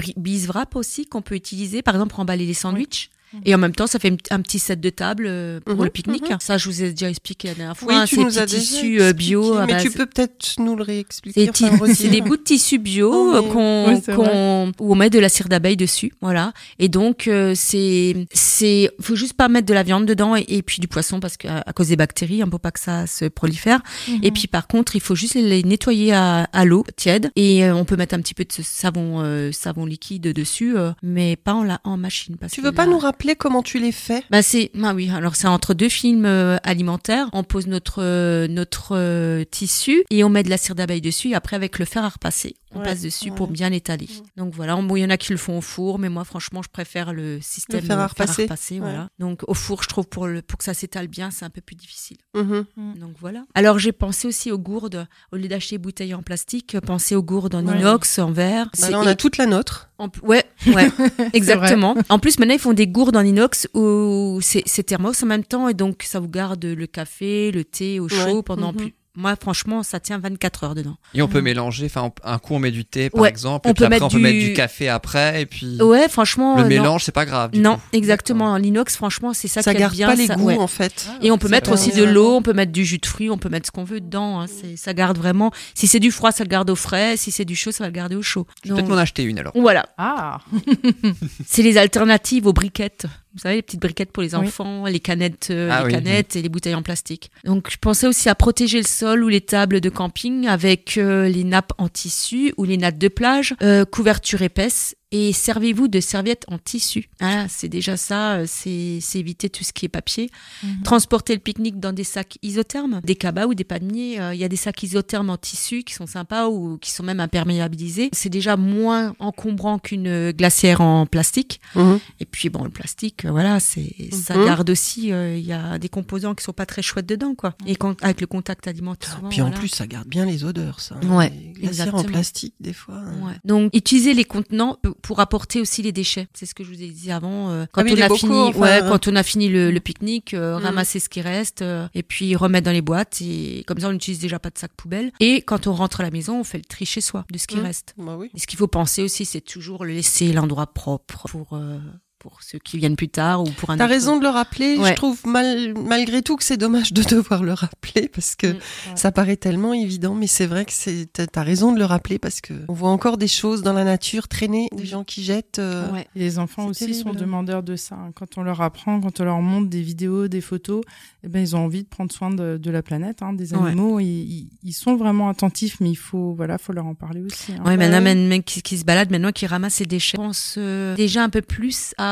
wrap 0.46 0.76
aussi 0.76 1.06
qu'on 1.06 1.23
peut 1.23 1.35
utiliser, 1.35 1.82
par 1.82 1.94
exemple, 1.94 2.11
pour 2.11 2.20
emballer 2.20 2.46
les 2.46 2.55
sandwichs. 2.55 3.11
Et 3.44 3.55
en 3.55 3.59
même 3.59 3.75
temps, 3.75 3.87
ça 3.87 3.99
fait 3.99 4.17
un 4.31 4.41
petit 4.41 4.59
set 4.59 4.81
de 4.81 4.91
table 4.91 5.25
euh, 5.29 5.61
pour 5.61 5.77
Mhm, 5.77 5.85
le 5.85 5.91
pique-nique. 5.91 6.31
mhm. 6.31 6.37
Ça, 6.41 6.59
je 6.59 6.69
vous 6.69 6.82
ai 6.82 6.91
déjà 6.91 7.09
expliqué 7.09 7.49
la 7.49 7.55
dernière 7.55 7.77
fois. 7.77 7.93
Oui, 8.00 8.05
tu 8.09 8.19
nous 8.19 8.38
as 8.38 8.47
tissus 8.47 9.00
euh, 9.00 9.12
bio. 9.12 9.55
Mais 9.61 9.67
base- 9.75 9.82
tu 9.82 9.91
peux 9.91 10.06
peut-être 10.06 10.55
nous 10.59 10.75
le 10.77 10.82
réexpliquer. 10.82 11.44
C'est 11.55 11.65
enfin, 11.67 11.87
des, 12.09 12.21
bouts 12.21 12.37
de 12.37 12.43
tissu 12.43 12.79
bio 12.79 13.11
Non, 13.12 13.35
euh, 13.37 13.43
qu'on, 13.53 14.67
Oui, 14.67 14.73
où 14.81 14.93
on 14.93 14.94
met 14.97 15.11
de 15.11 15.19
la 15.19 15.29
cire 15.29 15.49
d'abeille 15.49 15.77
dessus, 15.77 16.12
voilà. 16.21 16.53
Et 16.79 16.88
donc 16.88 17.29
euh, 17.29 17.53
c'est, 17.55 18.27
c'est, 18.32 18.91
faut 19.00 19.15
juste 19.17 19.35
pas 19.35 19.49
mettre 19.49 19.67
de 19.67 19.75
la 19.75 19.82
viande 19.82 20.06
dedans 20.06 20.35
et, 20.37 20.44
et 20.49 20.62
puis 20.62 20.81
du 20.81 20.88
poisson 20.88 21.21
parce 21.21 21.37
qu'à 21.37 21.62
à 21.67 21.73
cause 21.73 21.88
des 21.88 21.97
bactéries, 21.97 22.43
hein, 22.43 22.49
pour 22.49 22.59
pas 22.61 22.71
que 22.73 22.81
ça 22.81 23.06
se 23.06 23.27
prolifère. 23.27 23.81
Et 24.23 24.31
puis 24.32 24.47
par 24.49 24.67
contre, 24.67 24.97
il 24.97 25.00
faut 25.00 25.15
juste 25.15 25.35
les 25.35 25.62
nettoyer 25.62 26.12
à, 26.12 26.44
à 26.53 26.65
l'eau 26.65 26.85
tiède 26.97 27.31
et 27.37 27.65
euh, 27.65 27.75
on 27.75 27.85
peut 27.85 27.97
mettre 27.97 28.15
un 28.15 28.21
petit 28.21 28.35
peu 28.35 28.44
de 28.44 28.53
ce 28.53 28.62
savon, 28.62 29.21
euh, 29.23 29.53
savon 29.53 29.87
liquide 29.87 30.23
dessus, 30.32 30.75
mais 31.03 31.37
pas 31.37 31.55
en 31.55 31.62
la, 31.62 31.81
en 31.85 31.97
machine. 31.97 32.37
Parce 32.37 32.53
Tu 32.53 32.61
veux 32.61 32.73
pas 32.73 32.87
là- 32.87 32.93
nous 32.93 32.99
rappeler 32.99 33.19
comment 33.38 33.62
tu 33.62 33.78
les 33.78 33.93
fais? 33.93 34.22
Bah 34.31 34.43
c'est 34.43 34.70
ah 34.82 34.94
oui 34.94 35.11
alors 35.11 35.37
c'est 35.37 35.46
entre 35.46 35.75
deux 35.75 35.88
films 35.88 36.26
euh, 36.26 36.56
alimentaires. 36.62 37.28
On 37.32 37.44
pose 37.44 37.67
notre 37.67 38.02
euh, 38.02 38.49
notre 38.49 38.96
euh, 38.96 39.44
tissu 39.44 40.02
et 40.11 40.25
on 40.25 40.28
met 40.28 40.43
de 40.43 40.50
la 40.50 40.56
cire 40.56 40.75
d'abeille 40.75 41.00
dessus 41.00 41.31
et 41.31 41.34
après 41.34 41.56
avec 41.56 41.78
le 41.78 41.84
fer 41.84 42.05
à 42.05 42.08
repasser 42.08 42.56
on 42.75 42.78
Ouais, 42.78 42.84
passe 42.84 43.00
dessus 43.02 43.31
ouais. 43.31 43.34
pour 43.37 43.49
bien 43.49 43.69
l'étaler 43.70 44.08
donc 44.37 44.55
voilà 44.55 44.76
bon 44.76 44.94
il 44.96 45.00
y 45.00 45.05
en 45.05 45.11
a 45.11 45.17
qui 45.17 45.32
le 45.32 45.38
font 45.38 45.58
au 45.58 45.61
four 45.61 45.99
mais 45.99 46.08
moi 46.08 46.25
franchement 46.25 46.62
je 46.62 46.69
préfère 46.69 47.12
le 47.12 47.40
système 47.40 47.82
fer 47.82 47.99
à 47.99 48.05
euh, 48.05 48.06
repasser. 48.06 48.43
repasser, 48.43 48.78
voilà 48.78 49.08
donc 49.19 49.43
au 49.49 49.55
four 49.55 49.82
je 49.82 49.88
trouve 49.88 50.06
pour 50.06 50.26
le 50.26 50.40
pour 50.43 50.58
que 50.58 50.64
ça 50.64 50.75
s'étale 50.75 51.08
bien 51.08 51.31
c'est 51.31 51.44
un 51.44 51.50
peu 51.50 51.61
plus 51.61 51.76
difficile 51.76 52.19
Mhm. 52.34 52.64
donc 52.99 53.14
voilà 53.20 53.44
alors 53.55 53.78
j'ai 53.78 53.93
pensé 53.93 54.28
aussi 54.28 54.52
aux 54.52 54.58
gourdes 54.58 55.06
au 55.32 55.37
lieu 55.37 55.49
d'acheter 55.49 55.75
des 55.76 55.82
bouteilles 55.82 56.14
en 56.14 56.22
plastique 56.22 56.78
penser 56.81 57.17
aux 57.17 57.22
gourdes 57.22 57.55
en 57.55 57.67
Ouais. 57.67 57.78
inox 57.81 58.19
en 58.19 58.31
verre 58.32 58.70
Bah 58.81 58.90
là, 58.90 59.00
on 59.00 59.06
a 59.06 59.14
toute 59.17 59.37
la 59.37 59.46
nôtre. 59.46 59.90
en 59.99 60.08
ouais, 60.22 60.44
ouais, 60.67 60.90
exactement. 61.32 61.94
En 62.08 62.19
plus, 62.19 62.38
maintenant, 62.38 62.55
ils 62.55 62.61
font 62.61 62.72
des 62.72 62.87
gourdes 62.87 63.17
en 63.17 63.25
inox 63.25 63.69
où 63.75 64.38
c'est 64.43 64.82
thermos 64.84 65.22
en 65.22 65.26
même 65.26 65.44
temps 65.44 65.69
et 65.69 65.75
donc 65.75 66.02
ça 66.05 66.20
vous 66.20 66.28
garde 66.28 66.64
le 66.64 66.87
café, 66.87 67.50
le 67.50 67.64
thé 67.64 68.00
au 68.00 68.08
chaud 68.08 68.37
Ouais. 68.37 68.43
pendant 68.43 68.72
Mhm. 68.72 68.76
plus. 68.78 68.94
Moi, 69.20 69.37
franchement, 69.40 69.82
ça 69.82 70.00
tient 70.00 70.19
24 70.19 70.64
heures 70.64 70.75
dedans. 70.75 70.96
Et 71.14 71.20
on 71.20 71.28
peut 71.28 71.40
Mm. 71.40 71.44
mélanger, 71.44 71.87
enfin, 71.87 72.05
on- 72.25 72.28
un 72.31 72.38
coup 72.38 72.55
on 72.55 72.58
met 72.58 72.70
du 72.70 72.84
thé 72.87 73.11
par 73.11 73.20
Ouais, 73.20 73.28
exemple, 73.28 73.69
on 73.69 73.70
et 73.70 73.75
puis 73.75 73.81
peut 73.81 73.84
après 73.84 73.96
mettre 73.96 74.06
on 74.06 74.08
peut 74.08 74.17
du- 74.17 74.22
mettre 74.22 74.38
du 74.38 74.52
café 74.55 74.88
après, 74.88 75.43
et 75.43 75.46
puis 75.46 75.81
Ouais, 75.82 76.08
franchement. 76.08 76.56
le 76.56 76.64
mélange 76.67 77.05
c'est 77.05 77.12
pas 77.12 77.26
grave. 77.26 77.50
du 77.50 77.61
Non, 77.61 77.76
coup. 77.76 77.81
exactement. 77.93 78.56
L'inox, 78.56 78.96
franchement, 78.96 79.34
c'est 79.34 79.46
ça, 79.49 79.61
Ça 79.62 79.72
qui 79.75 79.81
garde 79.81 79.93
bien. 79.94 80.06
pas 80.08 80.14
les 80.14 80.26
ça- 80.26 80.37
goûts 80.37 80.46
ouais. 80.46 80.56
en 80.58 80.67
fait. 80.67 81.08
Et 81.22 81.31
on 81.31 81.37
peut 81.38 81.49
Ça 81.49 81.52
mettre 81.56 81.72
aussi 81.72 81.93
de 81.93 82.02
l'eau, 82.05 82.34
on 82.37 82.43
peut 82.43 82.55
mettre 82.55 82.72
du 82.72 82.84
jus 82.84 82.99
de 82.99 83.06
fruits, 83.06 83.28
on 83.31 83.37
peut 83.38 83.49
mettre 83.50 83.67
ce 83.67 83.70
qu'on 83.72 83.84
veut 83.84 84.00
dedans. 84.00 84.40
hein. 84.40 84.46
Ça 84.76 84.94
garde 84.94 85.19
vraiment. 85.19 85.50
Si 85.75 85.87
c'est 85.87 86.00
du 86.00 86.11
froid, 86.11 86.32
ça 86.32 86.43
le 86.44 86.49
garde 86.49 86.70
au 86.70 86.76
frais. 86.76 87.17
Si 87.19 87.31
c'est 87.31 87.44
du 87.44 87.55
chaud, 87.56 87.72
ça 87.72 87.84
va 87.84 87.88
le 87.88 87.94
garder 87.94 88.17
au 88.17 88.22
chaud. 88.22 88.46
Je 88.64 88.70
vais 88.70 88.76
peut-être 88.76 88.88
m'en 88.88 88.96
acheter 88.96 89.22
une 89.22 89.38
alors. 89.38 89.52
Voilà. 89.55 89.87
Ah, 89.99 90.38
C'est 91.46 91.62
les 91.62 91.76
alternatives 91.76 92.46
aux 92.46 92.52
briquettes. 92.52 93.06
Vous 93.32 93.38
savez, 93.41 93.56
les 93.56 93.62
petites 93.62 93.81
briquettes 93.81 94.11
pour 94.11 94.23
les 94.25 94.35
Oui. 94.35 94.47
enfants, 94.47 94.87
les 94.87 94.99
canettes, 95.00 95.49
euh, 95.50 95.69
Ah 95.71 95.81
les 95.81 95.87
oui. 95.87 95.93
canettes 95.93 96.35
et 96.37 96.43
les 96.43 96.49
bouteilles 96.49 96.75
en 96.75 96.82
plastique. 96.82 97.31
Donc, 97.44 97.71
je 97.71 97.77
pensais 97.77 98.06
aussi 98.09 98.29
à 98.29 98.35
protéger 98.35 98.79
le 98.79 98.87
sol 98.87 99.23
ou 99.23 99.29
les 99.29 99.41
tables 99.41 99.81
de 99.81 99.88
camping 99.88 100.49
avec 100.49 100.99
euh, 100.99 101.29
les 101.29 101.44
nappes 101.44 101.73
en 101.79 101.88
tissu 101.88 102.53
ou 102.56 102.65
les 102.65 102.77
nattes 102.77 102.99
de 102.99 103.09
plage, 103.09 103.55
euh, 103.62 103.85
couverture 103.85 104.43
épaisse. 104.43 104.97
Et 105.12 105.33
servez-vous 105.33 105.89
de 105.89 105.99
serviettes 105.99 106.45
en 106.47 106.57
tissu. 106.59 107.09
Ah, 107.21 107.47
c'est 107.49 107.69
déjà 107.69 107.97
ça, 107.97 108.35
euh, 108.35 108.45
c'est 108.47 108.99
c'est 109.01 109.19
éviter 109.19 109.51
tout 109.51 109.65
ce 109.65 109.73
qui 109.73 109.87
est 109.87 109.89
papier. 109.89 110.31
Mhm. 110.62 110.83
Transporter 110.85 111.35
le 111.35 111.41
pique-nique 111.41 111.81
dans 111.81 111.93
des 111.93 112.05
sacs 112.05 112.39
isothermes, 112.43 113.01
des 113.03 113.17
cabas 113.17 113.47
ou 113.47 113.55
des 113.55 113.65
paniers. 113.65 114.21
Euh, 114.21 114.35
Il 114.35 114.41
y 114.41 114.45
a 114.45 114.49
des 114.49 114.55
sacs 114.57 114.81
isothermes 114.85 115.29
en 115.31 115.37
tissu 115.37 115.83
qui 115.83 115.95
sont 115.95 116.07
sympas 116.07 116.47
ou 116.49 116.79
qui 116.79 116.93
sont 116.93 117.03
même 117.03 117.19
imperméabilisés. 117.19 118.11
C'est 118.12 118.29
déjà 118.29 118.57
moins 118.57 119.17
encombrant 119.19 119.81
qu'une 119.81 120.31
glacière 120.31 120.81
en 120.81 121.07
plastique. 121.07 121.61
Mhm. 121.75 121.99
Et 122.21 122.25
puis 122.25 122.49
bon, 122.49 122.63
le 122.63 122.71
plastique, 122.71 123.25
euh, 123.25 123.33
voilà, 123.33 123.59
c'est 123.59 123.93
ça 124.13 124.37
Mhm. 124.37 124.45
garde 124.45 124.71
aussi. 124.71 125.13
euh, 125.13 125.37
Il 125.37 125.45
y 125.47 125.53
a 125.53 125.79
des 125.81 125.89
composants 125.89 126.37
qui 126.37 126.45
sont 126.45 126.53
pas 126.53 126.67
très 126.67 126.83
chouettes 126.83 127.06
dedans, 127.06 127.35
quoi. 127.35 127.55
Et 127.67 127.75
quand, 127.75 128.01
avec 128.05 128.21
le 128.21 128.29
contact 128.29 128.69
alimentaire. 128.69 129.17
souvent, 129.17 129.29
Puis 129.29 129.41
en 129.41 129.47
voilà. 129.47 129.59
plus, 129.59 129.69
ça 129.69 129.89
garde 129.89 130.06
bien 130.06 130.25
les 130.25 130.45
odeurs, 130.45 130.79
ça. 130.81 130.97
Ouais, 131.05 131.33
Les 131.56 131.63
glacières 131.63 131.95
en 131.97 132.05
plastique, 132.05 132.55
des 132.61 132.73
fois. 132.73 132.95
hein. 132.95 133.27
Ouais. 133.27 133.35
Donc, 133.45 133.75
utiliser 133.75 134.15
les 134.15 134.25
contenants 134.25 134.77
pour 135.02 135.20
apporter 135.20 135.61
aussi 135.61 135.82
les 135.82 135.93
déchets. 135.93 136.29
C'est 136.35 136.47
ce 136.47 136.55
que 136.55 136.64
je 136.64 136.69
vous 136.73 136.82
ai 136.82 136.88
dit 136.88 137.11
avant. 137.11 137.50
euh, 137.50 137.67
quand 137.73 137.82
Ah 137.82 137.85
oui, 137.85 137.94
on 137.97 138.00
a 138.02 138.14
fini, 138.14 138.32
enfin, 138.32 138.58
ouais, 138.61 138.82
euh. 138.82 138.88
quand 138.88 139.08
on 139.08 139.17
a 139.17 139.23
fini 139.23 139.49
le, 139.49 139.70
le 139.70 139.81
pique-nique, 139.81 140.35
euh, 140.35 140.58
Mhm. 140.58 140.64
ramasser 140.64 141.00
ce 141.00 141.08
qui 141.08 141.20
reste 141.20 141.62
euh, 141.62 141.88
et 141.94 142.02
puis 142.02 142.37
remettre 142.37 142.64
dans 142.67 142.73
les 142.73 142.82
boîtes. 142.82 143.19
Et 143.20 143.64
comme 143.67 143.79
ça, 143.81 143.88
on 143.88 143.93
n'utilise 143.93 144.19
déjà 144.20 144.38
pas 144.38 144.50
de 144.50 144.58
sac 144.58 144.73
poubelle. 144.76 145.12
Et 145.20 145.43
quand 145.43 145.67
on 145.67 145.73
rentre 145.73 146.00
à 146.00 146.02
la 146.02 146.11
maison, 146.11 146.41
on 146.41 146.44
fait 146.44 146.58
le 146.58 146.64
tri 146.64 146.85
chez 146.87 147.00
soi 147.00 147.25
de 147.31 147.38
ce 147.38 147.47
qui 147.47 147.56
Mhm. 147.56 147.62
reste. 147.62 147.94
Bah 147.99 148.17
oui. 148.19 148.31
Et 148.35 148.38
ce 148.38 148.47
qu'il 148.47 148.58
faut 148.58 148.69
penser 148.69 149.02
aussi, 149.02 149.25
c'est 149.25 149.41
toujours 149.41 149.85
laisser 149.85 150.32
l'endroit 150.32 150.67
propre 150.67 151.26
pour 151.29 151.49
euh, 151.55 151.79
pour 152.20 152.43
ceux 152.43 152.58
qui 152.58 152.78
viennent 152.78 152.94
plus 152.96 153.08
tard 153.08 153.43
ou 153.43 153.46
pour 153.50 153.70
un. 153.70 153.76
T'as 153.76 153.84
autre- 153.87 153.94
raison 153.94 154.17
de 154.19 154.22
le 154.22 154.28
rappeler. 154.28 154.76
Ouais. 154.78 154.90
Je 154.90 154.94
trouve 154.94 155.19
mal, 155.26 155.75
malgré 155.76 156.22
tout 156.22 156.37
que 156.37 156.44
c'est 156.44 156.56
dommage 156.58 156.93
de 156.93 157.02
devoir 157.17 157.43
le 157.43 157.52
rappeler 157.55 158.08
parce 158.08 158.37
que 158.37 158.46
Mm. 158.49 158.58
ça 158.94 159.11
paraît 159.11 159.37
tellement 159.37 159.72
évident, 159.75 160.14
mais 160.14 160.26
c'est 160.28 160.46
vrai 160.46 160.64
que 160.64 160.72
c'est. 160.72 161.08
T'as 161.12 161.26
t'as 161.26 161.43
raison 161.43 161.72
de 161.72 161.78
le 161.78 161.84
rappeler 161.87 162.19
parce 162.19 162.40
que 162.40 162.55
on 162.69 162.72
voit 162.75 162.90
encore 162.90 163.17
des 163.17 163.26
choses 163.28 163.62
dans 163.62 163.72
la 163.72 163.84
nature 163.84 164.28
traîner, 164.28 164.69
des 164.76 164.87
gens 164.87 165.02
qui 165.02 165.25
jettent. 165.25 165.58
euh, 165.58 165.90
Ouais. 165.93 166.06
Et 166.14 166.19
les 166.20 166.38
enfants 166.38 166.67
aussi 166.67 166.94
sont 166.94 167.12
demandeurs 167.14 167.62
de 167.62 167.75
ça. 167.75 167.94
hein. 167.96 168.12
Quand 168.14 168.37
on 168.38 168.43
leur 168.43 168.61
apprend, 168.61 169.00
quand 169.00 169.19
on 169.20 169.25
leur 169.25 169.40
montre 169.40 169.69
des 169.70 169.82
vidéos, 169.82 170.28
des 170.28 170.40
photos, 170.43 170.82
eh 171.25 171.28
ben, 171.28 171.40
ils 171.40 171.56
ont 171.56 171.64
envie 171.64 171.82
de 171.82 171.88
prendre 171.88 172.12
soin 172.12 172.31
de, 172.31 172.58
de 172.58 172.70
la 172.70 172.82
planète, 172.82 173.22
hein, 173.22 173.32
des 173.32 173.55
animaux. 173.55 173.99
Ils, 173.99 174.06
ils- 174.06 174.49
ils 174.62 174.72
sont 174.75 174.96
vraiment 174.96 175.28
attentifs, 175.31 175.78
mais 175.81 175.90
il 175.90 175.96
faut, 175.96 176.34
voilà, 176.34 176.58
faut 176.58 176.72
leur 176.75 176.87
en 176.87 176.94
parler 176.94 177.22
aussi. 177.22 177.52
hein. 177.52 177.62
Ouais, 177.64 177.76
maintenant, 177.78 178.40
qui, 178.44 178.61
qui 178.62 178.76
se 178.78 178.84
balade, 178.84 179.11
maintenant 179.11 179.32
qui 179.32 179.46
ramasse 179.46 179.75
ses 179.75 179.87
déchets, 179.87 180.17
je 180.19 180.22
pense 180.22 180.56
euh, 180.58 180.94
déjà 180.96 181.22
un 181.25 181.28
peu 181.31 181.40
plus 181.43 181.94
à 181.99 182.10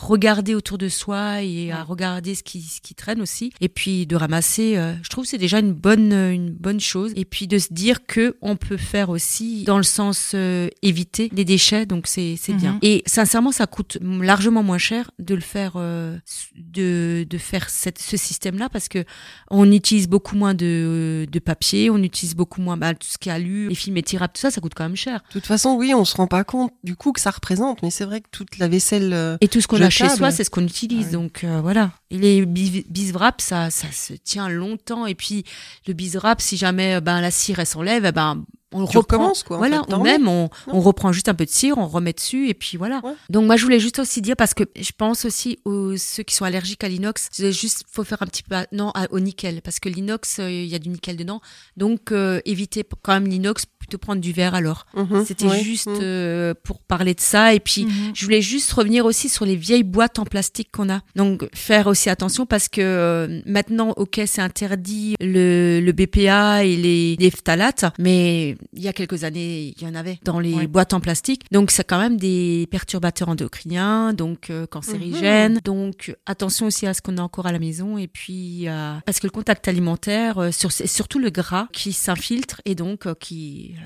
regarder 0.00 0.54
autour 0.54 0.78
de 0.78 0.88
soi 0.88 1.42
et 1.42 1.70
à 1.72 1.82
regarder 1.82 2.34
ce 2.34 2.42
qui, 2.42 2.60
ce 2.62 2.80
qui 2.80 2.94
traîne 2.94 3.20
aussi. 3.20 3.52
Et 3.60 3.68
puis 3.68 4.06
de 4.06 4.16
ramasser, 4.16 4.76
euh, 4.76 4.94
je 5.02 5.08
trouve 5.08 5.24
que 5.24 5.30
c'est 5.30 5.38
déjà 5.38 5.58
une 5.58 5.72
bonne, 5.72 6.12
euh, 6.12 6.32
une 6.32 6.50
bonne 6.50 6.80
chose. 6.80 7.12
Et 7.16 7.24
puis 7.24 7.46
de 7.46 7.58
se 7.58 7.72
dire 7.72 8.06
que 8.06 8.36
on 8.42 8.56
peut 8.56 8.76
faire 8.76 9.10
aussi 9.10 9.64
dans 9.64 9.76
le 9.76 9.82
sens 9.82 10.32
euh, 10.34 10.68
éviter 10.82 11.30
les 11.34 11.44
déchets, 11.44 11.86
donc 11.86 12.06
c'est 12.06 12.36
c'est 12.40 12.52
Mhm. 12.52 12.58
bien. 12.58 12.78
Et 12.82 13.02
sincèrement, 13.06 13.52
ça 13.52 13.66
coûte 13.66 13.98
largement 14.02 14.62
moins 14.62 14.78
cher 14.78 15.10
de 15.18 15.34
le 15.34 15.40
faire, 15.40 15.72
euh, 15.76 16.16
de, 16.56 17.26
de 17.28 17.38
faire 17.38 17.68
cette, 17.70 17.98
ce 17.98 18.16
système-là 18.16 18.68
parce 18.68 18.88
que 18.88 19.04
on 19.50 19.70
utilise 19.72 20.08
beaucoup 20.08 20.36
moins 20.36 20.54
de, 20.54 21.26
de 21.30 21.38
papier, 21.38 21.90
on 21.90 21.98
utilise 22.02 22.34
beaucoup 22.34 22.60
moins 22.60 22.76
bah, 22.76 22.94
tout 22.94 23.08
ce 23.08 23.18
qui 23.18 23.28
est 23.28 23.32
alu, 23.32 23.68
les 23.68 23.74
films 23.74 23.96
étirables, 23.96 24.32
tout 24.34 24.40
ça, 24.40 24.50
ça 24.50 24.60
coûte 24.60 24.72
quand 24.74 24.84
même 24.84 24.96
cher. 24.96 25.20
De 25.28 25.32
toute 25.32 25.46
façon, 25.46 25.74
oui, 25.76 25.92
on 25.94 26.04
se 26.04 26.16
rend 26.16 26.26
pas 26.26 26.44
compte 26.44 26.72
du 26.84 26.96
coup 26.96 27.12
que 27.12 27.20
ça 27.20 27.30
représente, 27.30 27.82
mais 27.82 27.90
c'est 27.90 28.04
vrai 28.04 28.20
que 28.20 28.28
toute 28.30 28.58
la 28.58 28.68
vaisselle. 28.68 29.12
Euh, 29.34 29.38
Et 29.40 29.48
tout 29.48 29.60
ce 29.60 29.66
qu'on 29.66 29.80
a 29.82 29.90
chez 29.90 30.08
soi, 30.08 30.30
c'est 30.30 30.44
ce 30.44 30.50
qu'on 30.50 30.64
utilise. 30.64 31.06
Ah 31.12 31.16
oui. 31.18 31.24
Donc 31.24 31.44
euh, 31.44 31.60
voilà. 31.60 31.92
Et 32.10 32.18
les 32.18 32.46
bis- 32.46 32.84
biswrap, 32.88 33.40
ça, 33.40 33.70
ça 33.70 33.90
se 33.92 34.12
tient 34.14 34.48
longtemps. 34.48 35.06
Et 35.06 35.14
puis 35.14 35.44
le 35.86 35.92
biswrap, 35.94 36.40
si 36.40 36.56
jamais 36.56 36.94
euh, 36.96 37.00
ben 37.00 37.20
la 37.20 37.30
cire 37.30 37.58
elle 37.58 37.66
s'enlève, 37.66 38.04
eh 38.04 38.12
ben 38.12 38.44
on 38.76 38.88
Tu 38.88 38.98
reprend. 38.98 39.32
quoi, 39.46 39.58
Voilà. 39.58 39.84
fait, 39.88 39.94
ou 39.94 40.02
même 40.02 40.26
on, 40.26 40.50
on 40.66 40.80
reprend 40.80 41.12
juste 41.12 41.28
un 41.28 41.34
peu 41.34 41.44
de 41.44 41.50
cire, 41.50 41.78
on 41.78 41.86
remet 41.86 42.12
dessus 42.12 42.48
et 42.48 42.54
puis 42.54 42.76
voilà. 42.76 43.00
Ouais. 43.04 43.12
Donc 43.30 43.46
moi 43.46 43.56
je 43.56 43.62
voulais 43.62 43.78
juste 43.78 44.00
aussi 44.00 44.20
dire 44.20 44.34
parce 44.34 44.52
que 44.52 44.64
je 44.76 44.90
pense 44.98 45.24
aussi 45.24 45.60
aux 45.64 45.96
ceux 45.96 46.24
qui 46.24 46.34
sont 46.34 46.44
allergiques 46.44 46.82
à 46.82 46.88
l'inox, 46.88 47.28
juste 47.52 47.84
faut 47.88 48.02
faire 48.02 48.20
un 48.20 48.26
petit 48.26 48.42
peu 48.42 48.56
non 48.72 48.92
au 49.12 49.20
nickel 49.20 49.62
parce 49.62 49.78
que 49.78 49.88
l'inox 49.88 50.40
euh, 50.40 50.50
il 50.50 50.66
y 50.66 50.74
a 50.74 50.80
du 50.80 50.88
nickel 50.88 51.16
dedans. 51.16 51.40
Donc 51.76 52.10
euh, 52.10 52.40
évitez 52.46 52.84
quand 53.02 53.12
même 53.12 53.28
l'inox, 53.28 53.64
plutôt 53.84 53.98
prendre 53.98 54.20
du 54.20 54.32
verre 54.32 54.54
alors. 54.54 54.86
mhm, 54.96 55.24
C'était 55.26 55.62
juste 55.62 55.86
mhm. 55.88 55.98
euh, 56.00 56.54
pour 56.62 56.80
parler 56.80 57.14
de 57.14 57.20
ça 57.20 57.52
et 57.54 57.60
puis 57.60 57.84
Mhm. 57.84 58.12
je 58.14 58.24
voulais 58.24 58.40
juste 58.40 58.72
revenir 58.72 59.04
aussi 59.04 59.28
sur 59.28 59.44
les 59.44 59.56
vieilles 59.56 59.82
boîtes 59.82 60.18
en 60.18 60.24
plastique 60.24 60.70
qu'on 60.72 60.88
a. 60.88 61.00
Donc 61.16 61.46
faire 61.54 61.86
aussi 61.86 62.08
attention 62.08 62.46
parce 62.46 62.68
que 62.68 62.80
euh, 62.80 63.40
maintenant, 63.46 63.92
ok, 63.96 64.20
c'est 64.26 64.40
interdit 64.40 65.16
le, 65.20 65.80
le 65.80 65.92
BPA 65.92 66.64
et 66.64 66.76
les, 66.76 67.16
les 67.18 67.30
phtalates, 67.30 67.84
mais 67.98 68.56
il 68.72 68.82
y 68.82 68.88
a 68.88 68.92
quelques 68.92 69.24
années, 69.24 69.74
il 69.76 69.82
y 69.82 69.86
en 69.86 69.94
avait 69.94 70.18
dans 70.24 70.40
les 70.40 70.66
boîtes 70.66 70.94
en 70.94 71.00
plastique. 71.00 71.42
Donc 71.52 71.70
c'est 71.70 71.84
quand 71.84 71.98
même 71.98 72.16
des 72.16 72.66
perturbateurs 72.70 73.28
endocriniens, 73.28 74.12
donc 74.14 74.48
euh, 74.50 74.66
cancérigènes. 74.66 75.60
Donc 75.64 76.16
attention 76.26 76.66
aussi 76.66 76.86
à 76.86 76.94
ce 76.94 77.02
qu'on 77.02 77.18
a 77.18 77.22
encore 77.22 77.46
à 77.46 77.52
la 77.52 77.58
maison 77.58 77.98
et 77.98 78.06
puis 78.08 78.68
euh, 78.68 78.94
parce 79.04 79.20
que 79.20 79.26
le 79.26 79.30
contact 79.30 79.68
alimentaire, 79.68 80.38
euh, 80.38 80.50
sur, 80.50 80.72
surtout 80.72 81.18
le 81.18 81.30
gras 81.30 81.66
qui 81.72 81.92
s'infiltre 81.92 82.60
et 82.64 82.74
donc 82.74 83.06
euh, 83.06 83.14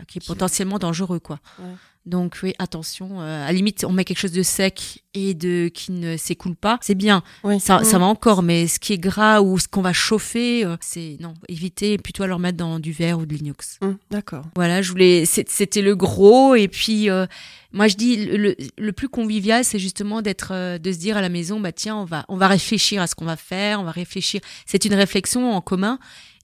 qui, 0.06 0.18
qui 0.18 0.18
est 0.18 0.26
potentiellement 0.26 0.78
dangereux 0.78 1.18
quoi. 1.20 1.38
Ouais. 1.58 1.64
Donc 2.06 2.38
oui, 2.42 2.54
attention. 2.58 3.20
euh, 3.20 3.42
à 3.44 3.48
la 3.48 3.52
limite, 3.52 3.84
on 3.86 3.92
met 3.92 4.04
quelque 4.04 4.20
chose 4.20 4.32
de 4.32 4.42
sec 4.42 5.04
et 5.12 5.34
de 5.34 5.68
qui 5.68 5.92
ne 5.92 6.16
s'écoule 6.16 6.56
pas, 6.56 6.78
c'est 6.80 6.94
bien. 6.94 7.22
Oui. 7.44 7.60
Ça, 7.60 7.84
ça 7.84 7.96
Mhm. 7.98 8.00
va 8.04 8.06
encore, 8.06 8.42
mais 8.42 8.66
ce 8.66 8.78
qui 8.78 8.94
est 8.94 8.98
gras 8.98 9.40
ou 9.42 9.58
ce 9.58 9.68
qu'on 9.68 9.82
va 9.82 9.92
chauffer, 9.92 10.64
euh, 10.64 10.76
c'est 10.80 11.18
non. 11.20 11.34
Éviter 11.48 11.98
plutôt 11.98 12.22
alors 12.22 12.38
mettre 12.38 12.56
dans 12.56 12.78
du 12.78 12.92
verre 12.92 13.18
ou 13.18 13.26
de 13.26 13.34
l'inox. 13.34 13.78
Mhm, 13.82 13.98
D'accord. 14.10 14.44
Voilà, 14.56 14.80
je 14.80 14.90
voulais. 14.90 15.24
C'était 15.26 15.82
le 15.82 15.94
gros 15.96 16.54
et 16.54 16.68
puis 16.68 17.10
euh, 17.10 17.26
moi 17.72 17.88
je 17.88 17.96
dis 17.96 18.24
le, 18.24 18.36
le- 18.38 18.56
le 18.78 18.92
plus 18.92 19.10
convivial, 19.10 19.62
c'est 19.62 19.78
justement 19.80 20.22
d'être, 20.22 20.52
euh, 20.54 20.78
de 20.78 20.90
se 20.92 20.96
dire 20.98 21.18
à 21.18 21.20
la 21.20 21.28
maison, 21.28 21.60
bah 21.60 21.72
tiens, 21.72 21.96
on 21.96 22.04
va, 22.06 22.24
on 22.28 22.38
va 22.38 22.48
réfléchir 22.48 23.02
à 23.02 23.06
ce 23.06 23.14
qu'on 23.14 23.26
va 23.26 23.36
faire, 23.36 23.80
on 23.80 23.84
va 23.84 23.90
réfléchir. 23.90 24.40
C'est 24.64 24.86
une 24.86 24.94
réflexion 24.94 25.52
en 25.52 25.60
commun. 25.60 25.98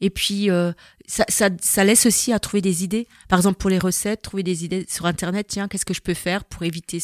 Et 0.04 0.10
puis, 0.10 0.50
euh, 0.50 0.72
ça, 1.06 1.24
ça, 1.28 1.48
ça 1.60 1.82
laisse 1.84 2.04
aussi 2.06 2.32
à 2.32 2.38
trouver 2.38 2.60
des 2.60 2.84
idées. 2.84 3.06
Par 3.28 3.38
exemple, 3.38 3.56
pour 3.58 3.70
les 3.70 3.78
recettes, 3.78 4.20
trouver 4.22 4.42
des 4.42 4.64
idées 4.64 4.84
sur 4.88 5.06
Internet. 5.06 5.46
Tiens, 5.48 5.66
qu'est-ce 5.68 5.84
que 5.86 5.94
je 5.94 6.00
peux 6.02 6.14
faire 6.14 6.44
pour 6.44 6.62
éviter 6.64 6.98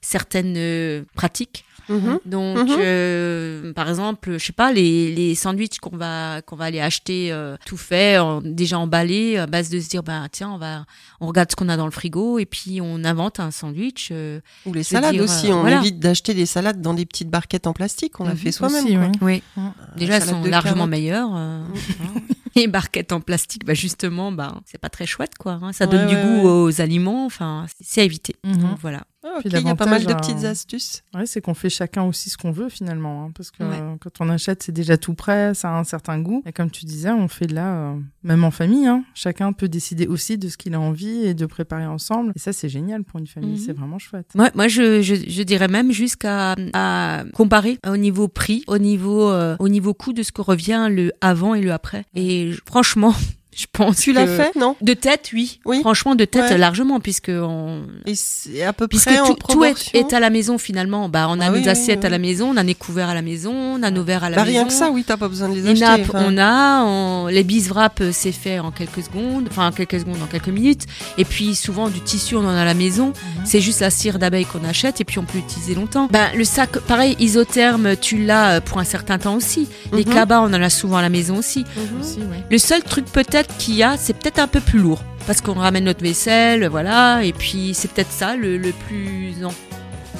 certaines 0.00 0.54
euh, 0.56 1.02
pratiques? 1.14 1.64
Mhm. 1.90 2.18
donc, 2.26 2.68
Mhm. 2.68 2.76
euh, 2.80 3.72
par 3.72 3.88
exemple, 3.88 4.34
je 4.38 4.44
sais 4.44 4.52
pas, 4.52 4.70
les, 4.72 5.10
les 5.14 5.34
sandwichs 5.34 5.78
qu'on 5.78 5.96
va 5.96 6.42
qu'on 6.42 6.54
va 6.54 6.66
aller 6.66 6.80
acheter 6.80 7.32
euh, 7.32 7.56
tout 7.64 7.78
fait, 7.78 8.18
en- 8.18 8.42
déjà 8.42 8.78
emballé, 8.78 9.38
à 9.38 9.46
base 9.46 9.70
de 9.70 9.80
se 9.80 9.88
dire, 9.88 10.02
bah 10.02 10.26
tiens, 10.30 10.50
on 10.50 10.58
va, 10.58 10.84
on 11.20 11.26
regarde 11.26 11.50
ce 11.50 11.56
qu'on 11.56 11.70
a 11.70 11.78
dans 11.78 11.86
le 11.86 11.90
frigo 11.90 12.38
et 12.38 12.44
puis 12.44 12.80
on 12.82 13.04
invente 13.04 13.40
un 13.40 13.50
sandwich. 13.50 14.10
euh, 14.12 14.40
Ou 14.66 14.74
les 14.74 14.82
salades 14.82 15.14
dire, 15.14 15.22
aussi. 15.22 15.46
euh, 15.50 15.54
on 15.54 15.60
voilà. 15.62 15.78
évite 15.80 15.98
d'acheter 15.98 16.34
des 16.34 16.44
salades 16.44 16.82
dans 16.82 16.92
des 16.92 17.06
petites 17.06 17.30
barquettes 17.30 17.66
en 17.66 17.72
plastique. 17.72 18.20
On 18.20 18.24
l'a 18.24 18.36
fait 18.36 18.52
soi-même. 18.52 18.84
oui. 18.86 19.18
oui, 19.22 19.42
Euh, 19.56 19.62
déjà 19.96 20.16
elles 20.16 20.24
sont 20.24 20.42
largement 20.44 20.74
carottes. 20.74 20.90
meilleures. 20.90 21.30
les 22.56 22.66
barquettes 22.66 23.12
en 23.12 23.20
plastique, 23.20 23.64
bah 23.64 23.74
justement, 23.74 24.32
bah 24.32 24.60
c'est 24.66 24.78
pas 24.78 24.88
très 24.90 25.06
chouette 25.06 25.36
quoi. 25.38 25.58
hein. 25.62 25.72
Ça 25.72 25.86
Ouais, 25.86 25.92
donne 25.92 26.06
du 26.08 26.14
goût 26.16 26.42
ouais. 26.46 26.50
aux 26.50 26.80
aliments. 26.80 27.26
Enfin, 27.26 27.66
c'est 27.80 28.00
à 28.00 28.04
éviter. 28.04 28.36
Mhm. 28.44 28.58
Donc 28.58 28.78
voilà. 28.80 29.04
Ah, 29.30 29.34
ok, 29.36 29.42
Puis 29.42 29.50
Il 29.60 29.66
y 29.66 29.70
a 29.70 29.74
pas 29.76 29.84
mal 29.86 30.04
de 30.06 30.14
petites 30.14 30.44
astuces. 30.44 31.02
Ouais, 31.14 31.26
c'est 31.26 31.40
qu'on 31.42 31.52
fait 31.54 31.68
chacun 31.68 32.02
aussi 32.04 32.30
ce 32.30 32.38
qu'on 32.38 32.50
veut 32.50 32.68
finalement, 32.70 33.24
hein, 33.26 33.30
parce 33.36 33.50
que 33.50 33.62
Ouais. 33.62 33.78
euh, 33.80 33.96
quand 34.00 34.20
on 34.20 34.28
achète, 34.30 34.62
c'est 34.62 34.72
déjà 34.72 34.96
tout 34.96 35.12
prêt, 35.14 35.52
ça 35.54 35.70
a 35.70 35.78
un 35.78 35.84
certain 35.84 36.18
goût. 36.18 36.42
Et 36.46 36.52
comme 36.52 36.70
tu 36.70 36.84
disais, 36.86 37.10
on 37.10 37.28
fait 37.28 37.50
là, 37.50 37.74
euh, 37.74 37.96
même 38.22 38.44
en 38.44 38.50
famille, 38.50 38.86
hein, 38.86 39.04
chacun 39.14 39.52
peut 39.52 39.68
décider 39.68 40.06
aussi 40.06 40.38
de 40.38 40.48
ce 40.48 40.56
qu'il 40.56 40.74
a 40.74 40.80
envie 40.80 41.26
et 41.26 41.34
de 41.34 41.44
préparer 41.46 41.86
ensemble. 41.86 42.32
Et 42.36 42.38
ça, 42.38 42.52
c'est 42.52 42.68
génial 42.68 43.04
pour 43.04 43.20
une 43.20 43.26
famille, 43.26 43.52
Mhm. 43.58 43.64
c'est 43.66 43.72
vraiment 43.72 43.98
chouette. 43.98 44.30
Moi, 44.34 44.50
moi 44.54 44.68
je, 44.68 45.02
je, 45.02 45.14
je 45.14 45.42
dirais 45.42 45.68
même 45.68 45.92
jusqu'à 45.92 46.54
à 46.72 47.24
comparer 47.34 47.78
au 47.86 47.96
niveau 47.96 48.28
prix, 48.28 48.64
au 48.66 48.78
niveau, 48.78 49.28
euh, 49.30 49.56
au 49.58 49.68
niveau 49.68 49.92
coût 49.94 50.12
de 50.12 50.22
ce 50.22 50.32
que 50.32 50.40
revient 50.40 50.88
le 50.90 51.12
avant 51.20 51.54
et 51.54 51.60
le 51.60 51.72
après. 51.72 52.04
Et 52.14 52.52
franchement, 52.66 53.14
je 53.56 53.66
pense 53.72 53.96
Tu 53.98 54.12
que- 54.12 54.18
l'as 54.18 54.26
fait, 54.26 54.54
non? 54.56 54.76
De 54.80 54.94
tête, 54.94 55.30
oui. 55.32 55.58
Oui. 55.64 55.80
Franchement, 55.80 56.14
de 56.14 56.24
tête, 56.24 56.50
Ouais. 56.50 56.58
largement, 56.58 57.00
puisque 57.00 57.30
on... 57.34 57.82
Et 58.06 58.14
c'est 58.14 58.62
à 58.62 58.72
peu 58.72 58.86
Puisque 58.86 59.06
près 59.08 59.18
en 59.18 59.34
tout, 59.34 59.34
tout 59.48 59.64
est, 59.64 60.12
à 60.12 60.20
la 60.20 60.30
maison 60.30 60.58
finalement. 60.58 61.08
Bah, 61.08 61.26
on 61.28 61.40
a 61.40 61.46
Ah 61.46 61.50
nos 61.50 61.56
oui, 61.58 61.68
assiettes 61.68 62.00
oui. 62.02 62.06
à 62.06 62.10
la 62.10 62.18
maison, 62.18 62.50
on 62.52 62.56
a 62.56 62.62
nos 62.62 62.74
couverts 62.74 63.08
à 63.08 63.14
la 63.14 63.22
maison, 63.22 63.52
on 63.52 63.82
a 63.82 63.90
nos 63.90 64.04
verres 64.04 64.22
à 64.24 64.30
la 64.30 64.36
Bah, 64.36 64.44
maison. 64.44 64.58
rien 64.58 64.64
que 64.66 64.72
ça, 64.72 64.90
oui, 64.90 65.02
t'as 65.04 65.16
pas 65.16 65.28
besoin 65.28 65.48
de 65.48 65.54
les 65.54 65.62
Les 65.62 65.82
acheter. 65.82 66.02
nappes, 66.02 66.14
enfin. 66.14 66.24
on 66.28 66.38
a, 66.38 66.84
on- 66.84 67.26
les 67.26 67.42
bis 67.42 67.68
wrap, 67.68 68.00
euh, 68.00 68.10
c'est 68.12 68.32
fait 68.32 68.58
en 68.60 68.70
quelques 68.70 69.02
secondes, 69.02 69.48
enfin 69.50 69.66
en 69.68 69.72
quelques 69.72 69.98
secondes, 70.00 70.22
en 70.22 70.26
quelques 70.26 70.48
minutes. 70.48 70.84
Et 71.16 71.24
puis 71.24 71.54
souvent 71.56 71.88
du 71.88 72.00
tissu, 72.00 72.36
on 72.36 72.40
en 72.44 72.48
a 72.54 72.60
à 72.60 72.64
la 72.64 72.74
maison. 72.74 73.12
C'est 73.44 73.60
juste 73.60 73.80
la 73.80 73.90
cire 73.90 74.18
d'abeille 74.18 74.44
qu'on 74.44 74.62
achète 74.64 75.00
et 75.00 75.04
puis 75.04 75.18
on 75.18 75.24
peut 75.24 75.38
l'utiliser 75.38 75.74
longtemps. 75.74 76.08
Ben, 76.12 76.28
le 76.36 76.44
sac, 76.44 76.78
pareil, 76.80 77.16
isotherme, 77.18 77.96
tu 77.96 78.24
l'as 78.24 78.56
euh, 78.56 78.60
pour 78.60 78.78
un 78.78 78.84
certain 78.84 79.18
temps 79.18 79.34
aussi. 79.34 79.68
Les 79.92 80.04
Mhm. 80.04 80.12
cabas, 80.14 80.40
on 80.42 80.46
en 80.52 80.52
a 80.62 80.70
souvent 80.70 80.98
à 80.98 81.02
la 81.02 81.08
maison 81.08 81.38
aussi. 81.38 81.60
Mhm. 81.76 82.00
Aussi, 82.00 82.18
ouais. 82.20 82.44
Le 82.50 82.58
seul 82.58 82.82
truc 82.82 83.06
peut-être 83.06 83.47
qu'il 83.58 83.74
y 83.74 83.82
a, 83.82 83.96
c'est 83.96 84.12
peut-être 84.14 84.38
un 84.38 84.46
peu 84.48 84.60
plus 84.60 84.78
lourd. 84.78 85.02
Parce 85.26 85.40
qu'on 85.42 85.54
ramène 85.54 85.84
notre 85.84 86.02
vaisselle, 86.02 86.66
voilà. 86.68 87.22
Et 87.22 87.32
puis 87.32 87.72
c'est 87.74 87.90
peut-être 87.90 88.10
ça 88.12 88.34
le, 88.36 88.56
le 88.56 88.72
plus 88.72 89.34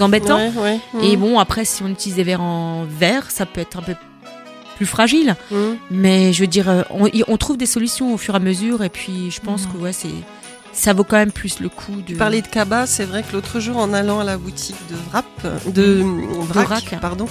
embêtant. 0.01 0.37
Ouais, 0.37 0.79
ouais. 0.95 1.03
Et 1.03 1.17
bon, 1.17 1.39
après, 1.39 1.65
si 1.65 1.83
on 1.83 1.89
utilise 1.89 2.17
des 2.17 2.25
verres 2.25 2.43
en 2.43 2.85
verre, 2.85 3.31
ça 3.31 3.47
peut 3.47 3.61
être 3.61 3.79
un 3.79 3.83
peu 3.83 3.95
plus 4.77 4.87
fragile. 4.87 5.35
Mhm. 5.51 5.77
Mais 5.91 6.33
je 6.33 6.41
veux 6.43 6.47
dire, 6.47 6.69
euh, 6.69 6.83
on, 6.91 7.37
trouve 7.37 7.57
des 7.57 7.67
solutions 7.67 8.13
au 8.15 8.17
fur 8.19 8.35
et 8.35 8.37
à 8.37 8.41
mesure. 8.41 8.85
Et 8.85 8.91
puis, 8.91 9.31
je 9.31 9.41
pense 9.41 9.65
Mhm. 9.67 9.73
que 9.73 9.79
ouais, 9.79 9.93
c'est, 9.93 10.09
ça 10.75 10.93
vaut 10.93 11.05
quand 11.05 11.17
même 11.17 11.33
plus 11.33 11.59
le 11.61 11.69
coup 11.71 12.03
de. 12.07 12.15
Parlais 12.15 12.43
de 12.43 12.47
cabas, 12.47 12.87
c'est 12.87 13.05
vrai 13.05 13.23
que 13.23 13.33
l'autre 13.33 13.61
jour, 13.61 13.79
en 13.79 13.93
allant 13.95 14.21
à 14.21 14.25
la 14.25 14.37
boutique 14.37 14.77
de 14.91 14.95
Wrap, 15.11 15.25
de 15.75 16.05
Vrac, 16.43 16.67
Vrac. 16.69 17.01
pardon, 17.01 17.27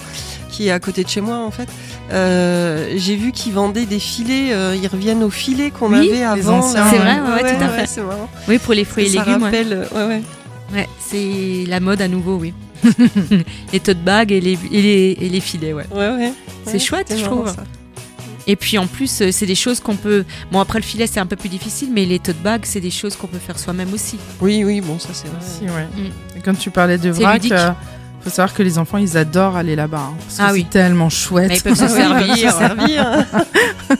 qui 0.58 0.66
est 0.66 0.72
à 0.72 0.80
côté 0.80 1.04
de 1.04 1.08
chez 1.08 1.20
moi 1.20 1.36
en 1.38 1.52
fait, 1.52 1.68
euh, 2.12 2.92
j'ai 2.96 3.14
vu 3.14 3.30
qu'ils 3.30 3.52
vendaient 3.52 3.86
des 3.86 4.00
filets. 4.00 4.48
euh, 4.52 4.74
ils 4.80 4.88
reviennent 4.88 5.22
aux 5.22 5.30
filets 5.30 5.70
qu'on 5.70 5.92
Oui, 5.92 6.08
avait 6.10 6.24
avant. 6.24 6.62
C'est 6.62 6.78
vrai, 6.80 7.20
ouais, 7.20 7.42
ouais, 7.44 7.56
tout 7.56 7.62
à 7.64 7.68
fait. 7.68 8.02
marrant. 8.02 8.28
Oui, 8.48 8.58
pour 8.58 8.74
les 8.74 8.84
fruits 8.84 9.04
et 9.06 9.08
ça 9.10 9.24
légumes. 9.24 9.44
rappelle, 9.44 9.72
euh, 9.72 9.84
ouais, 9.94 10.14
ouais. 10.16 10.22
Ouais, 10.74 10.88
c'est 10.98 11.64
la 11.68 11.78
mode 11.78 12.02
à 12.02 12.08
nouveau, 12.08 12.36
oui. 12.38 12.52
les 13.72 13.78
tote 13.80 13.98
bags 14.02 14.32
et 14.32 14.40
les, 14.40 14.58
et 14.72 14.82
les, 14.82 15.16
et 15.20 15.28
les 15.28 15.40
filets, 15.40 15.72
ouais. 15.72 15.86
Ouais, 15.92 16.10
ouais. 16.10 16.32
C'est 16.64 16.72
Ouais, 16.74 16.78
chouette, 16.80 17.14
je 17.16 17.24
trouve. 17.24 17.48
ça. 17.54 17.62
Et 18.48 18.56
puis 18.56 18.78
en 18.78 18.86
plus, 18.88 19.22
c'est 19.30 19.46
des 19.46 19.54
choses 19.54 19.78
qu'on 19.78 19.94
peut. 19.96 20.24
Bon, 20.50 20.58
après 20.58 20.78
le 20.80 20.84
filet, 20.84 21.06
c'est 21.06 21.20
un 21.20 21.26
peu 21.26 21.36
plus 21.36 21.50
difficile, 21.50 21.90
mais 21.92 22.04
les 22.04 22.18
tote 22.18 22.42
bags, 22.42 22.62
c'est 22.64 22.80
des 22.80 22.90
choses 22.90 23.14
qu'on 23.14 23.26
peut 23.28 23.38
faire 23.38 23.58
soi-même 23.58 23.92
aussi. 23.94 24.16
Oui, 24.40 24.64
oui, 24.64 24.80
bon, 24.80 24.98
ça 24.98 25.10
c'est 25.12 25.28
vrai. 25.28 25.38
Aussi, 25.38 25.64
ouais. 25.72 25.86
Mm. 26.02 26.38
Et 26.38 26.40
quand 26.44 26.58
tu 26.58 26.70
parlais 26.70 26.98
de 26.98 27.10
vrac, 27.10 27.44
euh, 27.52 27.70
faut 28.28 28.34
savoir 28.36 28.54
que 28.54 28.62
les 28.62 28.78
enfants, 28.78 28.98
ils 28.98 29.16
adorent 29.16 29.56
aller 29.56 29.76
là-bas. 29.76 29.98
hein, 30.10 30.14
parce 30.18 30.36
que 30.36 30.42
Ah 30.42 30.46
c'est 30.48 30.52
oui. 30.54 30.64
tellement 30.66 31.08
chouette. 31.10 31.48
Mais 31.48 31.56
ils 31.56 31.62
peuvent 31.62 31.74
se 31.78 31.88
servir. 31.88 32.52
servir. 32.52 33.26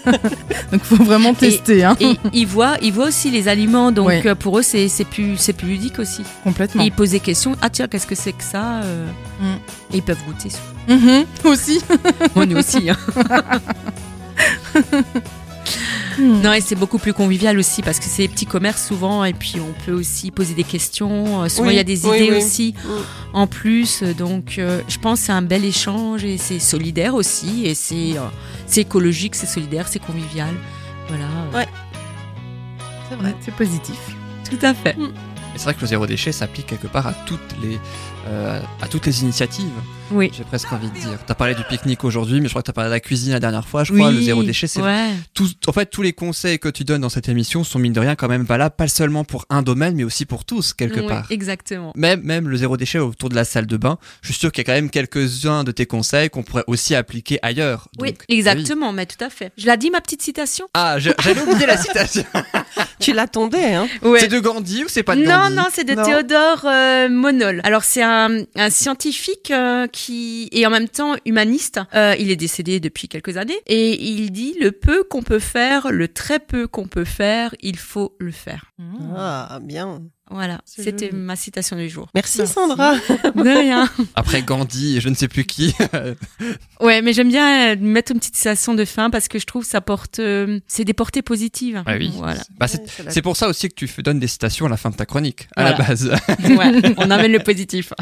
Donc 0.72 0.82
faut 0.82 1.02
vraiment 1.02 1.34
tester, 1.34 1.84
hein, 1.84 1.96
Et 2.00 2.16
ils 2.32 2.46
voient, 2.46 2.76
ils 2.82 2.92
voient 2.92 3.06
aussi 3.08 3.30
les 3.30 3.48
aliments, 3.48 3.90
donc 3.90 4.10
euh, 4.26 4.34
pour 4.34 4.58
eux, 4.58 4.62
c'est 4.62 4.88
c'est 4.88 5.04
plus, 5.04 5.36
c'est 5.38 5.52
plus 5.54 5.68
ludique 5.68 5.98
aussi. 5.98 6.22
complètement. 6.44 6.82
Et 6.82 6.86
ils 6.86 6.92
posent 6.92 7.10
des 7.12 7.20
questions. 7.20 7.56
Ah 7.62 7.70
tiens, 7.70 7.86
qu'est-ce 7.88 8.06
que 8.06 8.14
c'est 8.14 8.32
que 8.32 8.44
ça 8.44 8.80
euh, 8.84 9.06
Mm. 9.40 9.94
Et 9.94 9.96
ils 9.98 10.02
peuvent 10.02 10.18
goûter. 10.26 10.50
Mhm, 10.88 11.24
aussi. 11.44 11.80
Moi, 12.34 12.44
nous 12.46 12.56
aussi. 12.58 12.90
hein. 12.90 12.96
Non, 16.20 16.52
et 16.52 16.60
c'est 16.60 16.74
beaucoup 16.74 16.98
plus 16.98 17.12
convivial 17.12 17.58
aussi 17.58 17.82
parce 17.82 17.98
que 17.98 18.04
c'est 18.06 18.22
des 18.22 18.28
petits 18.28 18.46
commerces 18.46 18.86
souvent 18.86 19.24
et 19.24 19.32
puis 19.32 19.56
on 19.60 19.72
peut 19.84 19.92
aussi 19.92 20.30
poser 20.30 20.54
des 20.54 20.64
questions. 20.64 21.42
Euh, 21.44 21.48
Souvent, 21.48 21.68
Oui, 21.68 21.74
il 21.74 21.76
y 21.76 21.80
a 21.80 21.84
des 21.84 22.06
oui, 22.06 22.16
idées 22.16 22.30
oui. 22.32 22.36
aussi 22.38 22.74
Mm. 22.84 22.88
en 23.34 23.46
plus. 23.46 24.02
Donc, 24.02 24.56
euh, 24.58 24.80
je 24.88 24.98
pense 24.98 25.20
que 25.20 25.26
c'est 25.26 25.32
un 25.32 25.42
bel 25.42 25.64
échange 25.64 26.24
et 26.24 26.38
c'est 26.38 26.58
solidaire 26.58 27.14
aussi 27.14 27.66
et 27.66 27.74
c'est 27.74 28.16
euh, 28.18 28.22
c'est 28.66 28.80
écologique, 28.82 29.34
c'est 29.34 29.46
solidaire, 29.46 29.86
c'est 29.88 29.98
convivial. 30.04 30.54
Voilà. 31.08 31.24
Ouais. 31.54 31.68
C'est 33.08 33.16
vrai. 33.16 33.34
C'est 33.40 33.54
positif. 33.54 33.96
Tout 34.50 34.58
à 34.64 34.74
fait. 34.74 34.96
Et 34.98 35.58
c'est 35.58 35.64
vrai 35.64 35.74
que 35.74 35.80
le 35.80 35.86
zéro 35.86 36.06
déchet 36.06 36.32
s'applique 36.32 36.66
quelque 36.66 36.86
part 36.88 37.06
à 37.06 37.14
toutes 37.26 37.54
les, 37.62 37.78
euh, 38.28 38.60
à 38.82 38.86
toutes 38.88 39.06
les 39.06 39.22
initiatives. 39.22 39.66
Oui. 40.10 40.30
J'ai 40.36 40.44
presque 40.44 40.72
envie 40.72 40.88
de 40.88 40.94
dire. 40.94 41.18
T'as 41.26 41.34
parlé 41.34 41.54
du 41.54 41.62
pique-nique 41.64 42.02
aujourd'hui, 42.04 42.40
mais 42.40 42.46
je 42.46 42.52
crois 42.52 42.62
que 42.62 42.66
t'as 42.66 42.72
parlé 42.72 42.88
de 42.88 42.94
la 42.94 43.00
cuisine 43.00 43.32
la 43.32 43.40
dernière 43.40 43.66
fois. 43.66 43.84
Je 43.84 43.92
crois 43.92 44.10
le 44.10 44.20
zéro 44.22 44.42
déchet, 44.42 44.66
c'est 44.66 44.80
Ouais. 44.82 45.10
tout. 45.34 45.48
En 45.66 45.72
fait, 45.72 45.86
tous 45.86 46.02
les 46.02 46.12
conseils 46.12 46.58
que 46.58 46.68
tu 46.68 46.84
donnes 46.84 47.02
dans 47.02 47.08
cette 47.08 47.28
émission 47.28 47.64
sont 47.64 47.78
mine 47.78 47.92
de 47.92 48.00
rien 48.00 48.14
quand 48.16 48.28
même 48.28 48.42
valables, 48.44 48.74
pas 48.76 48.88
seulement 48.88 49.24
pour 49.24 49.44
un 49.50 49.62
domaine, 49.62 49.94
mais 49.96 50.04
aussi 50.04 50.24
pour 50.24 50.44
tous 50.44 50.72
quelque 50.72 51.00
Oui, 51.00 51.06
part. 51.06 51.26
Exactement. 51.30 51.92
Même, 51.96 52.22
même 52.22 52.48
le 52.48 52.56
zéro 52.56 52.76
déchet 52.76 52.98
autour 52.98 53.28
de 53.28 53.34
la 53.34 53.44
salle 53.44 53.66
de 53.66 53.76
bain, 53.76 53.98
je 54.22 54.28
suis 54.32 54.38
sûr 54.40 54.50
qu'il 54.52 54.62
y 54.62 54.66
a 54.66 54.72
quand 54.72 54.80
même 54.80 54.90
quelques-uns 54.90 55.64
de 55.64 55.72
tes 55.72 55.86
conseils 55.86 56.30
qu'on 56.30 56.42
pourrait 56.42 56.64
aussi 56.66 56.94
appliquer 56.94 57.38
ailleurs. 57.42 57.88
Oui, 58.00 58.08
Donc, 58.12 58.18
exactement, 58.28 58.92
mais 58.92 59.06
tout 59.06 59.22
à 59.22 59.30
fait. 59.30 59.52
Je 59.58 59.66
l'ai 59.66 59.76
dit 59.76 59.90
ma 59.90 60.00
petite 60.00 60.22
citation? 60.22 60.66
Ah, 60.74 60.96
j'avais 60.98 61.40
oublié 61.42 61.66
la 61.66 61.76
citation. 61.76 62.24
Tu 63.00 63.12
l'attendais, 63.12 63.74
hein? 63.74 63.88
Ouais. 64.02 64.20
C'est 64.20 64.28
de 64.28 64.40
Gandhi 64.40 64.84
ou 64.84 64.88
c'est 64.88 65.02
pas 65.04 65.14
de 65.14 65.22
non, 65.22 65.28
Gandhi? 65.30 65.54
non, 65.56 65.64
c'est 65.72 65.84
de 65.84 65.94
Non. 65.94 66.02
Théodore 66.02 66.62
euh, 66.64 67.08
Monol. 67.08 67.60
Alors 67.64 67.84
c'est 67.84 68.02
un, 68.02 68.42
un 68.56 68.70
scientifique 68.70 69.50
euh, 69.52 69.86
qui 69.86 69.97
est 70.08 70.66
en 70.66 70.70
même 70.70 70.88
temps 70.88 71.16
humaniste. 71.24 71.80
Euh, 71.94 72.14
il 72.18 72.30
est 72.30 72.36
décédé 72.36 72.80
depuis 72.80 73.08
quelques 73.08 73.36
années 73.36 73.60
et 73.66 74.02
il 74.02 74.30
dit 74.30 74.56
le 74.60 74.72
peu 74.72 75.04
qu'on 75.04 75.22
peut 75.22 75.38
faire, 75.38 75.90
le 75.90 76.08
très 76.08 76.38
peu 76.38 76.66
qu'on 76.66 76.86
peut 76.86 77.04
faire, 77.04 77.54
il 77.60 77.76
faut 77.76 78.16
le 78.18 78.32
faire. 78.32 78.72
Ah, 79.16 79.58
bien. 79.62 80.02
Voilà, 80.30 80.60
c'était 80.64 81.10
ma 81.12 81.36
citation 81.36 81.76
du 81.76 81.88
jour. 81.88 82.08
Merci, 82.14 82.38
Merci. 82.38 82.52
Sandra. 82.54 82.94
De 83.34 83.58
rien. 83.58 83.88
Après 84.14 84.42
Gandhi 84.42 84.96
et 84.96 85.00
je 85.00 85.08
ne 85.08 85.14
sais 85.14 85.28
plus 85.28 85.44
qui. 85.44 85.74
Ouais, 86.80 87.02
mais 87.02 87.12
j'aime 87.12 87.28
bien 87.28 87.72
euh, 87.72 87.76
mettre 87.80 88.12
une 88.12 88.18
petite 88.20 88.36
citation 88.36 88.72
de 88.72 88.84
fin 88.84 89.10
parce 89.10 89.26
que 89.26 89.40
je 89.40 89.46
trouve 89.46 89.64
que 89.64 89.68
ça 89.68 89.80
porte, 89.80 90.20
euh, 90.20 90.60
c'est 90.68 90.84
des 90.84 90.92
portées 90.92 91.22
positives. 91.22 91.82
Ah 91.86 91.94
oui. 91.98 92.12
Voilà. 92.16 92.40
Bah, 92.56 92.68
c'est, 92.68 92.80
Ouais, 93.04 93.22
pour 93.22 93.36
ça 93.36 93.48
aussi 93.48 93.68
que 93.68 93.74
tu 93.74 93.88
donnes 94.02 94.20
des 94.20 94.28
citations 94.28 94.66
à 94.66 94.68
la 94.68 94.76
fin 94.76 94.90
de 94.90 94.94
ta 94.94 95.04
chronique, 95.04 95.48
à 95.56 95.62
Voilà. 95.62 95.76
la 95.78 95.84
base. 95.84 96.10
Ouais, 96.56 96.94
on 96.98 97.10
amène 97.10 97.32
le 97.32 97.40
positif. 97.40 97.92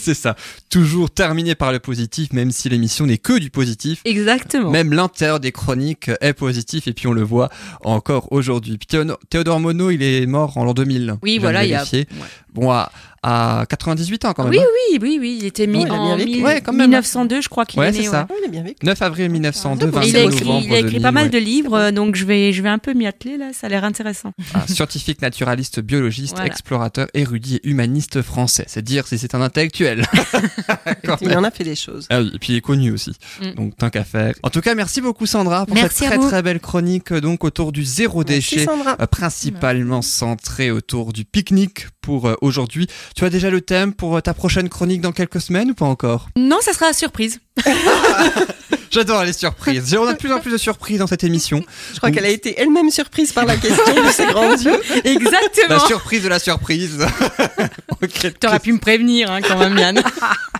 c'est 0.00 0.14
ça. 0.14 0.34
Toujours 0.68 1.10
terminé 1.10 1.54
par 1.54 1.70
le 1.70 1.78
positif, 1.78 2.32
même 2.32 2.50
si 2.50 2.68
l'émission 2.68 3.06
n'est 3.06 3.18
que 3.18 3.38
du 3.38 3.50
positif. 3.50 4.00
Exactement. 4.04 4.70
Même 4.70 4.92
l'intérieur 4.92 5.38
des 5.38 5.52
chroniques 5.52 6.10
est 6.20 6.32
positif 6.34 6.88
et 6.88 6.92
puis 6.92 7.06
on 7.06 7.12
le 7.12 7.22
voit 7.22 7.50
encore 7.84 8.32
aujourd'hui. 8.32 8.78
Théodore 9.30 9.60
Monod, 9.60 9.92
il 9.92 10.02
est 10.02 10.26
mort 10.26 10.56
en 10.58 10.64
l'an 10.64 10.74
2000. 10.74 11.18
Oui, 11.22 11.38
voilà, 11.38 11.64
il 11.64 11.73
vérifier. 11.76 12.06
Bon, 12.54 12.70
à, 12.70 12.90
à 13.22 13.64
98 13.68 14.24
ans 14.26 14.32
quand 14.32 14.44
même. 14.44 14.52
Oui, 14.52 14.58
hein. 14.60 14.66
oui, 14.92 14.98
oui, 15.02 15.18
oui, 15.20 15.38
il 15.40 15.46
était 15.46 15.66
mis 15.66 15.82
Ouais, 15.84 15.90
en 15.90 16.16
vécu. 16.16 16.30
mille- 16.30 16.44
Ouais, 16.44 16.60
quand 16.60 16.72
même, 16.72 16.82
hein. 16.82 16.86
1902, 17.00 17.40
je 17.40 17.48
crois 17.48 17.64
qu'il 17.66 17.80
Ouais, 17.80 17.88
est 17.88 17.92
c'est 17.92 18.02
né. 18.02 18.08
ça. 18.08 18.26
Il 18.40 18.44
est 18.46 18.48
bien 18.48 18.62
vécu. 18.62 18.84
9 18.86 19.02
avril 19.02 19.28
1902, 19.30 19.86
Ah, 19.86 19.90
bon, 19.90 19.96
Et 19.98 20.00
26 20.00 20.10
il 20.10 20.16
a 20.16 20.22
écrit, 20.22 20.44
novembre 20.44 20.64
il 20.66 20.74
a 20.74 20.78
écrit 20.78 20.90
2000, 20.92 21.02
pas 21.02 21.10
mal 21.12 21.30
de 21.30 21.38
livres, 21.38 21.90
donc 21.90 22.14
je 22.16 22.24
vais, 22.24 22.52
je 22.52 22.62
vais 22.62 22.68
un 22.68 22.78
peu 22.78 22.92
m'y 22.94 23.06
atteler 23.06 23.36
là, 23.38 23.50
ça 23.52 23.66
a 23.66 23.70
l'air 23.70 23.82
intéressant. 23.84 24.32
Un 24.54 24.66
scientifique, 24.66 25.20
naturaliste, 25.22 25.80
biologiste, 25.80 26.34
Voilà. 26.34 26.46
explorateur, 26.46 27.08
érudit 27.14 27.56
et 27.64 27.68
humaniste 27.68 28.22
français. 28.22 28.64
C'est 28.68 28.82
dire 28.82 29.06
si 29.06 29.18
c'est 29.18 29.34
un 29.34 29.40
intellectuel. 29.42 30.04
Il 31.22 31.36
en 31.36 31.44
a 31.44 31.50
fait 31.50 31.64
des 31.64 31.74
choses. 31.76 32.06
Ah 32.10 32.20
oui, 32.20 32.30
et 32.34 32.38
puis 32.38 32.52
il 32.52 32.56
est 32.56 32.60
connu 32.60 32.90
aussi. 32.92 33.12
Mm. 33.40 33.50
Donc 33.54 33.76
tant 33.76 33.90
qu'à 33.90 34.04
faire. 34.04 34.34
En 34.42 34.50
tout 34.50 34.60
cas, 34.60 34.74
merci 34.74 35.00
beaucoup 35.00 35.26
Sandra 35.26 35.66
pour 35.66 35.74
Merci 35.74 35.98
cette 36.00 36.08
très 36.08 36.16
vous. 36.18 36.28
très 36.28 36.42
belle 36.42 36.60
chronique 36.60 37.12
donc 37.12 37.44
autour 37.44 37.72
du 37.72 37.84
zéro 37.84 38.18
Merci, 38.26 38.34
déchet, 38.56 38.64
Sandra. 38.64 38.96
euh, 39.00 39.06
principalement 39.06 40.02
centrée 40.02 40.70
autour 40.70 41.12
du 41.12 41.24
pique-nique 41.24 41.86
pour 42.00 42.28
euh, 42.28 42.34
aujourd'hui. 42.44 42.86
Tu 43.16 43.24
as 43.24 43.30
déjà 43.30 43.50
le 43.50 43.60
thème 43.60 43.92
pour 43.92 44.20
ta 44.22 44.34
prochaine 44.34 44.68
chronique 44.68 45.00
dans 45.00 45.12
quelques 45.12 45.40
semaines 45.40 45.70
ou 45.70 45.74
pas 45.74 45.86
encore? 45.86 46.28
Non, 46.36 46.58
ça 46.60 46.72
sera 46.72 46.86
la 46.86 46.92
surprise. 46.92 47.40
J'adore 48.90 49.24
les 49.24 49.32
surprises. 49.32 49.96
On 49.98 50.06
a 50.06 50.12
de 50.12 50.18
plus 50.18 50.32
en 50.32 50.38
plus 50.38 50.52
de 50.52 50.56
surprises 50.56 50.98
dans 51.00 51.08
cette 51.08 51.24
émission. 51.24 51.64
Je 51.92 51.96
crois 51.98 52.12
qu'elle 52.12 52.24
a 52.26 52.28
été 52.28 52.54
elle-même 52.60 52.90
surprise 52.90 53.32
par 53.32 53.44
la 53.44 53.56
question 53.56 53.92
de 54.04 54.08
ses 54.10 54.26
grands 54.26 54.52
yeux. 54.56 54.80
La 55.04 55.10
Exactement. 55.10 55.80
surprise 55.86 56.22
de 56.22 56.28
la 56.28 56.38
surprise. 56.38 56.98
Ok. 58.02 58.38
T'aurais 58.38 58.58
pu 58.60 58.72
me 58.72 58.78
prévenir 58.78 59.30
hein, 59.30 59.40
quand 59.40 59.58
même, 59.58 59.78
Yann. 59.78 60.02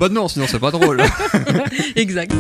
Bah 0.01 0.09
non, 0.09 0.29
sinon 0.29 0.47
c'est 0.49 0.59
pas 0.59 0.71
drôle. 0.71 1.03
exact. 1.97 2.33